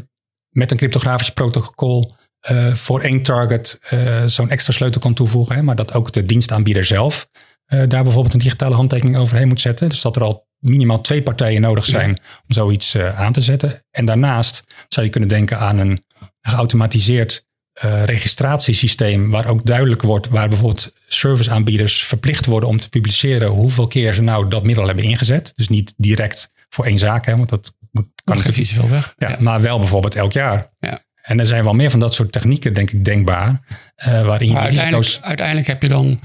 [0.49, 5.55] met een cryptografisch protocol eh, voor één target eh, zo'n extra sleutel kan toevoegen.
[5.55, 7.27] Hè, maar dat ook de dienstaanbieder zelf
[7.65, 9.89] eh, daar bijvoorbeeld een digitale handtekening overheen moet zetten.
[9.89, 12.10] Dus dat er al minimaal twee partijen nodig zijn
[12.47, 13.84] om zoiets eh, aan te zetten.
[13.91, 16.04] En daarnaast zou je kunnen denken aan een
[16.41, 23.47] geautomatiseerd eh, registratiesysteem waar ook duidelijk wordt waar bijvoorbeeld serviceaanbieders verplicht worden om te publiceren
[23.47, 25.51] hoeveel keer ze nou dat middel hebben ingezet.
[25.56, 29.13] Dus niet direct voor één zaak, hè, want dat moet, Kan geef je zoveel weg.
[29.17, 30.69] ja, maar wel bijvoorbeeld elk jaar.
[30.80, 31.04] Ja.
[31.21, 33.62] En er zijn wel meer van dat soort technieken, denk ik, denkbaar.
[33.95, 36.19] eh, waarin je uiteindelijk, uiteindelijk heb je dan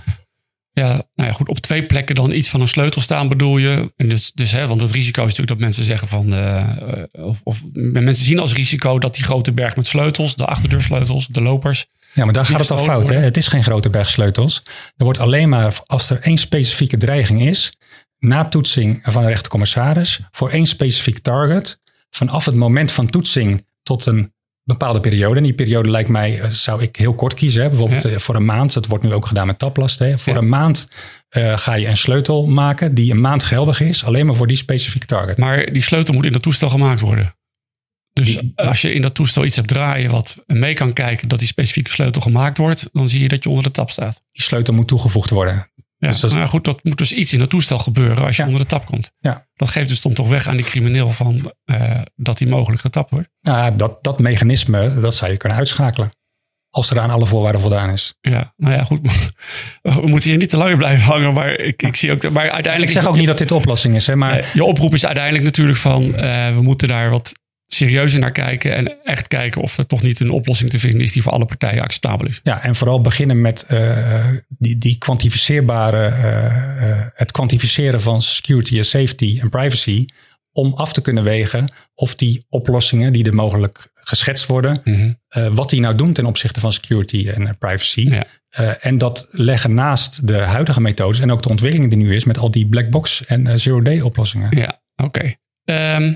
[0.81, 3.93] ja, nou ja, goed, op twee plekken dan iets van een sleutel staan, bedoel je.
[3.97, 6.33] En dus, dus, hè, want het risico is natuurlijk dat mensen zeggen van.
[6.33, 10.47] eh, eh, of, of mensen zien als risico dat die grote berg met sleutels, de
[10.47, 11.87] achterdeursleutels, de lopers.
[12.13, 13.09] Ja, maar daar gaat het al fout.
[13.09, 13.17] Hè?
[13.17, 14.63] Het is geen grote berg sleutels.
[14.97, 17.73] Er wordt alleen maar, als er één specifieke dreiging is,
[18.19, 21.79] na toetsing van de rechtercommissaris, voor één specifiek target,
[22.11, 24.33] vanaf het moment van toetsing tot een
[24.73, 25.37] bepaalde periode.
[25.37, 27.63] En die periode lijkt mij, eh, zou ik heel kort kiezen.
[27.63, 27.69] Hè?
[27.69, 28.09] Bijvoorbeeld Ja.
[28.11, 28.73] eh, voor een maand.
[28.73, 30.07] Dat wordt nu ook gedaan met taplasten.
[30.09, 30.19] Hè?
[30.19, 30.39] Voor Ja.
[30.39, 30.89] een maand
[31.29, 34.57] eh, ga je een sleutel maken die een maand geldig is, alleen maar voor die
[34.57, 35.39] specifieke target.
[35.39, 37.35] Maar die sleutel moet in dat toestel gemaakt worden.
[38.13, 41.39] Dus Die- als je in dat toestel iets hebt draaien wat mee kan kijken dat
[41.39, 44.23] die specifieke sleutel gemaakt wordt, dan zie je dat je onder de tap staat.
[44.33, 45.71] Die sleutel moet toegevoegd worden.
[46.03, 48.43] Ja, Dus dat- nou goed, dat moet dus iets in dat toestel gebeuren als je
[48.43, 48.49] Ja.
[48.49, 49.11] onder de tap komt.
[49.19, 49.47] Ja.
[49.55, 53.11] Dat geeft dus dan toch weg aan die crimineel van eh, dat hij mogelijk getapt
[53.11, 53.29] wordt.
[53.41, 56.11] Nou, dat, dat mechanisme, dat zou je kunnen uitschakelen.
[56.71, 58.15] Als er aan alle voorwaarden voldaan is.
[58.21, 59.01] Ja, nou ja, goed.
[59.83, 62.31] We moeten hier niet te lang blijven hangen, maar ik, ik zie ook.
[62.31, 62.93] Maar Ik uiteindelijk.
[62.93, 65.45] zeg is- ook niet dat dit de oplossing is, hè, maar je oproep is uiteindelijk
[65.45, 67.33] natuurlijk van eh, we moeten daar wat
[67.75, 71.13] serieuzer naar kijken en echt kijken of er toch niet een oplossing te vinden is
[71.13, 72.41] die voor alle partijen acceptabel is.
[72.43, 78.79] Ja, en vooral beginnen met eh, die, die kwantificeerbare, eh, eh, het kwantificeren van security
[78.79, 80.07] en safety en privacy.
[80.53, 84.83] Om af te kunnen wegen of die oplossingen die er mogelijk geschetst worden,
[85.29, 88.09] eh, wat die nou doen ten opzichte van security en privacy.
[88.11, 88.25] Ja.
[88.81, 92.39] En dat leggen naast de huidige methodes en ook de ontwikkeling die nu is met
[92.39, 94.59] al die black box en zero-day oplossingen.
[94.59, 95.35] Ja, oké.
[95.65, 96.15] Ehm,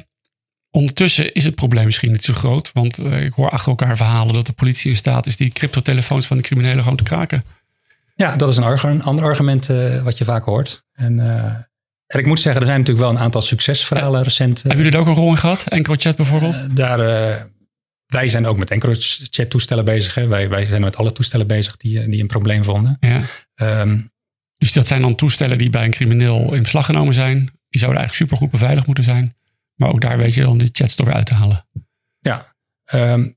[0.75, 4.35] ondertussen is het probleem misschien niet zo groot, want eh, ik hoor achter elkaar verhalen
[4.35, 7.45] dat de politie in staat is die cryptotelefoons van de criminelen gewoon te kraken.
[8.15, 10.85] Ja, dat is een, ander argument eh, wat je vaak hoort.
[10.93, 11.45] En, eh,
[12.07, 14.63] en ik moet zeggen, er zijn natuurlijk wel een aantal succesverhalen recent.
[14.63, 15.65] Hebben jullie er ook een rol in gehad?
[15.69, 16.77] EncroChat bijvoorbeeld?
[16.77, 16.99] Daar,
[18.07, 20.15] wij zijn ook met EncroChat toestellen bezig.
[20.15, 20.27] Hè.
[20.27, 22.97] Wij, wij zijn met alle toestellen bezig die, die een probleem vonden.
[23.01, 23.21] ja.
[23.55, 23.99] Ehm,
[24.57, 27.39] Dus dat zijn dan toestellen die bij een crimineel in beslag genomen zijn.
[27.69, 29.35] Die zouden eigenlijk supergoed beveiligd moeten zijn.
[29.75, 31.67] Maar ook daar weet je dan die chats door uit te halen.
[32.19, 33.31] ja, ehm,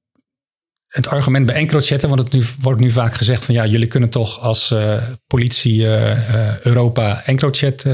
[0.88, 3.88] het argument bij EncroChat, hè, want het nu, wordt nu vaak gezegd van ja, jullie
[3.88, 7.86] kunnen toch als eh, politie eh, eh, Europa EncroChat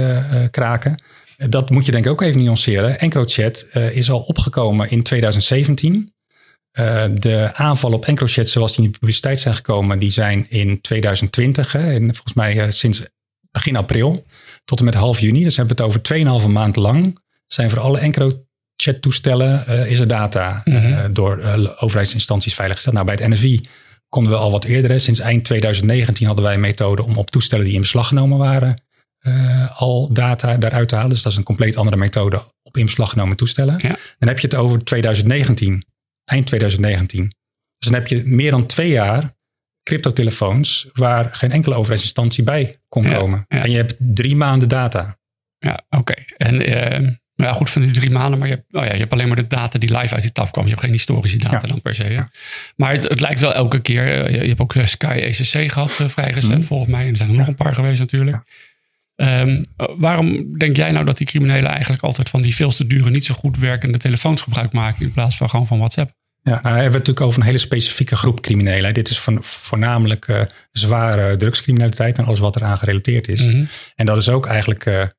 [0.51, 1.03] kraken.
[1.37, 2.99] Dat moet je denk ik ook even nuanceren.
[2.99, 6.13] EncroChat is al opgekomen in 2017.
[6.73, 10.81] Eh, de aanvallen op EncroChat zoals die in de publiciteit zijn gekomen, die zijn in
[10.81, 11.71] 2020.
[11.71, 13.01] Hè, en volgens mij sinds
[13.51, 14.25] begin april
[14.65, 15.43] tot en met half juni.
[15.43, 17.19] Dus hebben we het over 2,5 maand lang.
[17.53, 21.13] Zijn voor alle EncroChat toestellen eh, is er data eh, Mhm.
[21.13, 22.95] door eh, overheidsinstanties veiliggesteld.
[22.95, 23.61] Nou, bij het NFI
[24.09, 24.91] konden we al wat eerder.
[24.91, 24.99] Hè.
[24.99, 28.81] Sinds eind 2019 hadden wij een methode om op toestellen die in beslag genomen waren
[29.73, 31.09] al data daaruit te halen.
[31.09, 33.75] Dus dat is een compleet andere methode op in beslag genomen toestellen.
[33.81, 33.97] Ja.
[34.19, 35.83] Dan heb je het over 2019,
[36.25, 37.23] eind 2019.
[37.77, 39.35] Dus dan heb je meer dan twee jaar
[39.83, 43.45] cryptotelefoons waar geen enkele overheidsinstantie bij kon Ja, komen.
[43.47, 43.63] ja.
[43.63, 45.17] En je hebt drie maanden data.
[45.57, 46.13] Ja, oké.
[46.37, 48.39] En eh, ja, goed van die drie maanden.
[48.39, 50.31] Maar je hebt, oh ja, je hebt alleen maar de data die live uit die
[50.31, 50.63] tap kwam.
[50.63, 51.67] Je hebt geen historische data Ja.
[51.67, 52.03] dan per se.
[52.03, 52.21] hè?
[52.75, 54.25] Maar het, het lijkt wel elke keer.
[54.25, 56.67] eh, je, je hebt ook eh, Sky ECC gehad eh, vrij recent Mhm.
[56.67, 57.03] volgens mij.
[57.03, 58.43] En er zijn er nog een paar geweest natuurlijk.
[59.15, 62.87] Ehm, eh, waarom denk jij nou dat die criminelen eigenlijk altijd van die veel te
[62.87, 66.11] dure, niet zo goed werkende telefoons gebruik maken in plaats van gewoon van WhatsApp?
[66.41, 68.93] Ja, nou, we hebben het natuurlijk over een hele specifieke groep criminelen.
[68.93, 73.41] Dit is van, voornamelijk zware drugscriminaliteit en alles wat eraan gerelateerd is.
[73.45, 73.63] Mhm.
[73.95, 75.11] En dat is ook eigenlijk.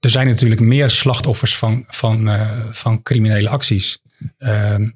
[0.00, 3.98] Er zijn natuurlijk meer slachtoffers van, van, eh, van criminele acties.
[4.38, 4.88] Ehm,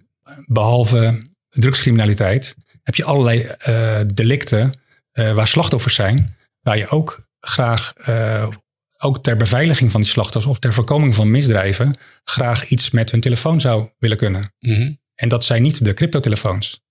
[0.47, 4.73] behalve drugscriminaliteit heb je allerlei eh, delicten
[5.13, 6.37] eh, waar slachtoffers zijn.
[6.61, 7.93] Waar je ook graag,
[8.99, 13.21] ook ter beveiliging van die slachtoffers of ter voorkoming van misdrijven, graag iets met hun
[13.21, 14.53] telefoon zou willen kunnen.
[14.59, 14.93] Mhm.
[15.15, 16.83] En dat zijn niet de cryptotelefoons.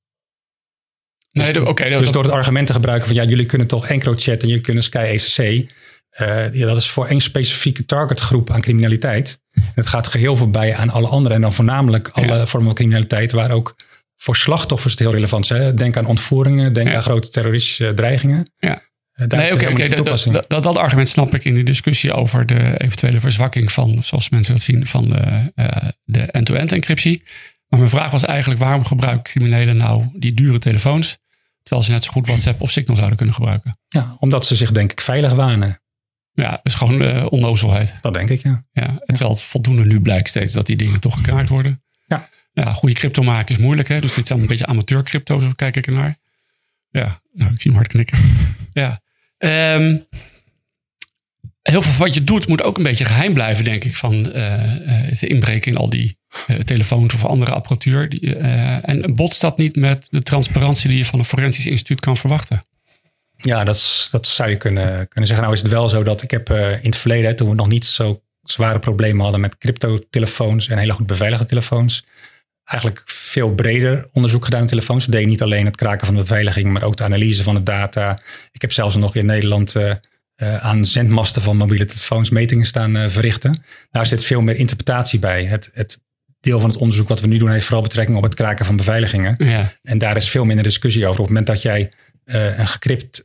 [1.32, 1.90] Nee, oké.
[1.90, 4.64] dat- Dus door het argument te gebruiken van ja, jullie kunnen toch EncroChat en jullie
[4.64, 5.72] kunnen Sky ECC.
[6.22, 9.40] uh, ja, dat is voor één specifieke targetgroep aan criminaliteit.
[9.52, 11.36] En het gaat geheel voorbij aan alle andere.
[11.36, 13.76] En dan voornamelijk alle vormen van criminaliteit waar ook
[14.18, 15.74] voor slachtoffers het heel relevant is.
[15.74, 18.52] Denk aan ontvoeringen, denk aan grote terroristische dreigingen.
[18.58, 18.82] Ja.
[19.16, 22.74] Uh, nee, oké, okay, dat, dat, dat, argument snap ik in de discussie over de
[22.78, 27.24] eventuele verzwakking van, zoals mensen dat zien, van de, uh, de end-to-end encryptie.
[27.68, 31.18] Maar mijn vraag was eigenlijk, waarom gebruiken criminelen nou die dure telefoons,
[31.64, 33.78] terwijl ze net zo goed WhatsApp of Signal zouden kunnen gebruiken?
[33.88, 35.83] Ja, omdat ze zich denk ik veilig wanen.
[36.34, 37.96] Ja, dat is gewoon uh, onnozelheid.
[38.02, 38.66] Dat denk ik, ja.
[38.72, 39.02] ja.
[39.06, 41.84] Terwijl het voldoende nu blijkt steeds dat die dingen toch gekraakt worden.
[42.06, 42.30] Ja.
[42.54, 44.00] Ja, goede crypto maken is moeilijk, hè.
[44.00, 46.18] Dus dit zijn een beetje amateur crypto, zo kijk ik ernaar.
[46.90, 48.18] Ja, nou, ik zie hem hard knikken.
[48.84, 49.02] ja.
[49.38, 50.08] Um,
[51.62, 53.96] heel veel van wat je doet moet ook een beetje geheim blijven, denk ik.
[53.96, 56.18] Van uh, het inbreken in al die
[56.48, 58.10] uh, telefoons of andere apparatuur.
[58.10, 62.00] Die, uh, en botst dat niet met de transparantie die je van een forensisch instituut
[62.00, 62.62] kan verwachten?
[63.46, 65.42] Ja, dat, dat zou je kunnen, kunnen zeggen.
[65.42, 67.86] Nou is het wel zo dat ik heb in het verleden, toen we nog niet
[67.86, 72.06] zo zware problemen hadden met crypto-telefoons en hele goed beveiligde telefoons,
[72.64, 75.06] eigenlijk veel breder onderzoek gedaan in telefoons.
[75.06, 77.64] We deden niet alleen het kraken van de beveiliging, maar ook de analyse van de
[77.64, 78.20] data.
[78.52, 79.92] Ik heb zelfs nog in Nederland uh,
[80.58, 83.64] aan zendmasten van mobiele telefoons metingen staan verrichten.
[83.92, 85.46] Daar zit veel meer interpretatie bij.
[85.46, 86.02] Het, het,
[86.44, 88.76] deel van het onderzoek wat we nu doen heeft vooral betrekking op het kraken van
[88.76, 89.36] beveiligingen.
[89.38, 89.72] Ja.
[89.82, 91.20] En daar is veel minder discussie over.
[91.20, 91.92] Op het moment dat jij
[92.26, 93.24] uh, een gecrypt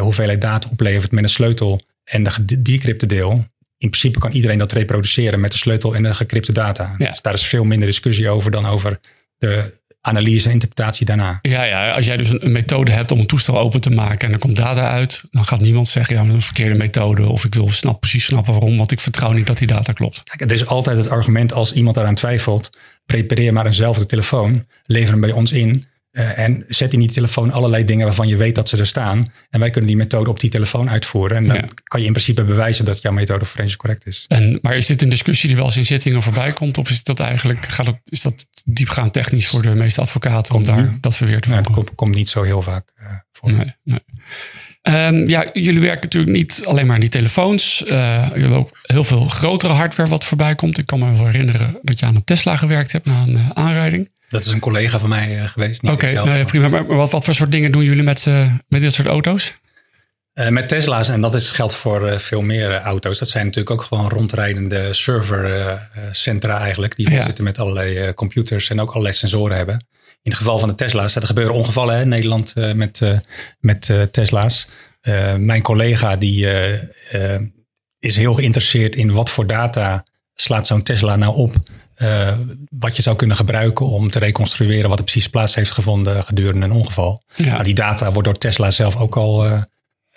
[0.00, 3.44] hoeveelheid data oplevert met een sleutel en de decrypte deel,
[3.78, 6.94] in principe kan iedereen dat reproduceren met de sleutel en de gecrypte data.
[6.98, 7.10] Ja.
[7.10, 9.00] Dus daar is veel minder discussie over dan over
[9.38, 11.38] de analyse en interpretatie daarna.
[11.42, 14.34] Ja, ja, als jij dus een, methode hebt om een toestel open te maken en
[14.34, 17.44] er komt data uit, dan gaat niemand zeggen, ja, dat is een verkeerde methode of
[17.44, 20.22] ik wil snap, precies snappen waarom, want ik vertrouw niet dat die data klopt.
[20.22, 22.70] Kijk, er is altijd het argument als iemand daaraan twijfelt,
[23.06, 25.84] prepareer maar eenzelfde telefoon, lever hem bij ons in
[26.18, 29.26] uh, en zet in die telefoon allerlei dingen waarvan je weet dat ze er staan.
[29.50, 31.36] En wij kunnen die methode op die telefoon uitvoeren.
[31.36, 34.24] En dan kan je in principe bewijzen dat jouw methode forensisch correct is.
[34.28, 36.78] En, maar is dit een discussie die wel eens in zittingen voorbij komt?
[36.78, 40.68] Of is dat eigenlijk, gaat het, is dat diepgaand technisch voor de meeste advocaten komt
[40.68, 41.72] om daar dat verweer te voeren?
[41.72, 43.52] komt, komt, niet zo heel vaak uh, voor.
[43.52, 44.00] Nee, nee.
[44.88, 47.82] Um, ja, jullie werken natuurlijk niet alleen maar aan die telefoons.
[47.86, 47.90] Uh,
[48.26, 50.78] jullie hebben ook heel veel grotere hardware wat voorbij komt.
[50.78, 54.10] Ik kan me wel herinneren dat je aan een Tesla gewerkt hebt na een aanrijding.
[54.28, 55.82] Dat is een collega van mij uh, geweest.
[55.82, 56.68] Oké, okay, nou prima.
[56.68, 58.26] Maar wat, wat voor soort dingen doen jullie met,
[58.68, 59.58] met dit soort auto's?
[60.48, 63.18] Met Tesla's, en dat is, geldt voor veel meer auto's.
[63.18, 66.96] Dat zijn natuurlijk ook gewoon rondrijdende servercentra eigenlijk.
[66.96, 67.24] Die ja.
[67.24, 69.86] zitten met allerlei computers en ook allerlei sensoren hebben.
[70.28, 73.00] In het geval van de Tesla's, er gebeuren ongevallen hè, in Nederland met,
[73.60, 74.68] met Tesla's.
[75.38, 76.46] mijn collega die
[77.98, 81.54] is heel geïnteresseerd in wat voor data slaat zo'n Tesla nou op
[82.68, 86.66] wat je zou kunnen gebruiken om te reconstrueren wat er precies plaats heeft gevonden gedurende
[86.66, 87.22] een ongeval.
[87.36, 87.44] Ja.
[87.52, 89.64] Nou, die data wordt door Tesla zelf ook al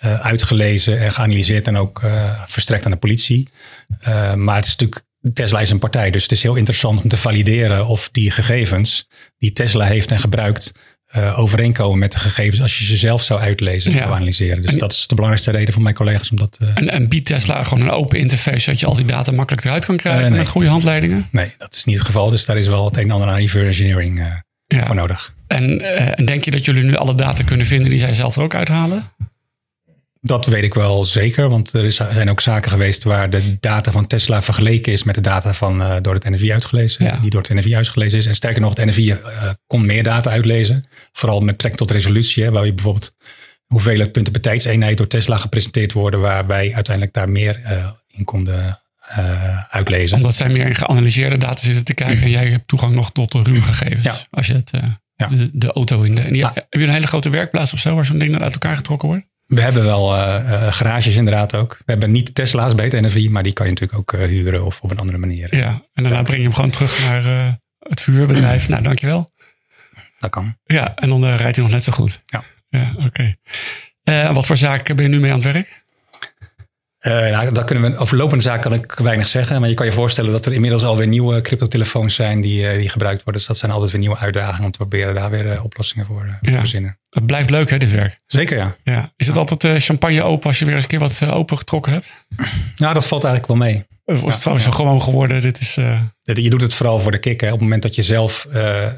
[0.00, 2.00] uitgelezen en geanalyseerd en ook
[2.46, 3.48] verstrekt aan de politie.
[4.34, 7.16] maar het is natuurlijk, Tesla is een partij, dus het is heel interessant om te
[7.16, 9.08] valideren of die gegevens
[9.38, 10.72] die Tesla heeft en gebruikt
[11.16, 14.04] uh, overeenkomen met de gegevens als je ze zelf zou uitlezen en ja.
[14.04, 14.62] analyseren.
[14.62, 16.58] Dus dat is de belangrijkste reden voor mijn collega's om dat.
[16.62, 19.64] Uh, en, en biedt Tesla gewoon een open interface zodat je al die data makkelijk
[19.64, 20.38] eruit kan krijgen uh, nee.
[20.38, 21.28] met goede handleidingen?
[21.30, 22.30] Nee, dat is niet het geval.
[22.30, 24.86] Dus daar is wel het een en ander aan reverse engineering ja.
[24.86, 25.34] voor nodig.
[25.46, 25.80] En,
[26.16, 28.54] en denk je dat jullie nu alle data kunnen vinden die zij zelf er ook
[28.54, 29.04] uithalen?
[30.24, 34.06] Dat weet ik wel zeker, want er zijn ook zaken geweest waar de data van
[34.06, 37.18] Tesla vergeleken is met de data van uh, door het NFI uitgelezen, ja.
[37.20, 38.26] die door het NFI uitgelezen is.
[38.26, 39.18] En sterker nog, het NFI uh,
[39.66, 43.14] kon meer data uitlezen, vooral met trek tot resolutie, hè, waar je bijvoorbeeld
[43.66, 48.24] hoeveelheid punten per tijdseenheid door Tesla gepresenteerd worden, waar wij uiteindelijk daar meer uh, in
[48.24, 48.80] konden
[49.68, 50.16] uitlezen.
[50.16, 53.32] Omdat zij meer in geanalyseerde data zitten te kijken en jij hebt toegang nog tot
[53.32, 54.04] de ruwe gegevens.
[54.04, 54.16] Ja.
[54.30, 54.70] Als je het,
[55.16, 55.26] ja.
[55.26, 56.20] de, de, auto in de.
[56.20, 58.76] En die, Heb je een hele grote werkplaats of zo waar zo'n ding uit elkaar
[58.76, 59.30] getrokken wordt?
[59.54, 61.76] We hebben wel uh, garages inderdaad ook.
[61.76, 64.64] We hebben niet Tesla's bij het NFI, maar die kan je natuurlijk ook uh, huren
[64.64, 65.56] of op een andere manier.
[65.56, 68.68] Ja, en daarna breng je hem gewoon terug naar het vuurbedrijf.
[68.68, 69.30] nou, dankjewel.
[70.18, 70.56] Dat kan.
[70.64, 72.22] Ja, en dan rijdt hij nog net zo goed.
[72.26, 72.42] Ja.
[72.68, 73.36] Ja, oké.
[74.04, 74.32] Okay.
[74.32, 75.81] wat voor zaken ben je nu mee aan het werk?
[77.02, 79.60] Uh, nou, dat kunnen we, over lopende zaken kan ik weinig zeggen.
[79.60, 82.88] Maar je kan je voorstellen dat er inmiddels alweer nieuwe cryptotelefoons zijn die, uh, die
[82.88, 83.40] gebruikt worden.
[83.40, 86.38] Dus dat zijn altijd weer nieuwe uitdagingen om te proberen daar weer uh, oplossingen voor
[86.42, 86.98] te verzinnen.
[87.10, 88.18] Het blijft leuk hè, dit werk?
[88.26, 88.76] Zeker ja.
[88.82, 89.12] ja.
[89.16, 92.26] Is het altijd champagne open als je weer eens een keer wat open getrokken hebt?
[92.76, 93.86] Nou, dat valt eigenlijk wel mee.
[94.04, 94.72] Het is trouwens ja.
[94.72, 95.40] gewoon geworden.
[95.40, 95.74] Dit is,
[96.22, 97.40] Je doet het vooral voor de kick.
[97.40, 97.46] Hè.
[97.46, 98.46] Op het moment dat je zelf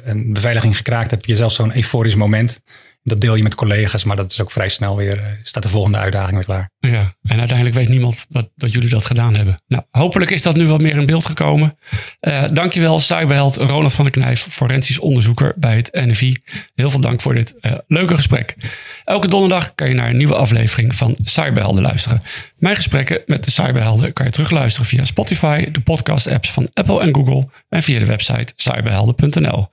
[0.04, 2.60] een beveiliging gekraakt hebt, heb je zelf zo'n euforisch moment.
[3.06, 5.68] Dat deel je met collega's, maar dat is ook vrij snel weer, uh, staat de
[5.68, 6.70] volgende uitdaging weer klaar.
[6.78, 9.62] Ja, en uiteindelijk weet niemand dat, dat jullie dat gedaan hebben.
[9.66, 11.78] Nou, hopelijk is dat nu wat meer in beeld gekomen.
[12.20, 16.36] Uh, dankjewel, cyberheld Ronald van der Knijf, forensisch onderzoeker bij het NFI.
[16.74, 18.56] Heel veel dank voor dit uh, leuke gesprek.
[19.04, 22.22] Elke donderdag kan je naar een nieuwe aflevering van Cyberhelden luisteren.
[22.56, 27.14] Mijn gesprekken met de cyberhelden kan je terugluisteren via Spotify, de podcast-apps van Apple en
[27.14, 29.68] Google en via de website cyberhelden.nl.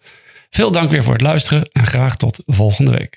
[0.56, 3.16] Veel dank weer voor het luisteren en graag tot volgende week.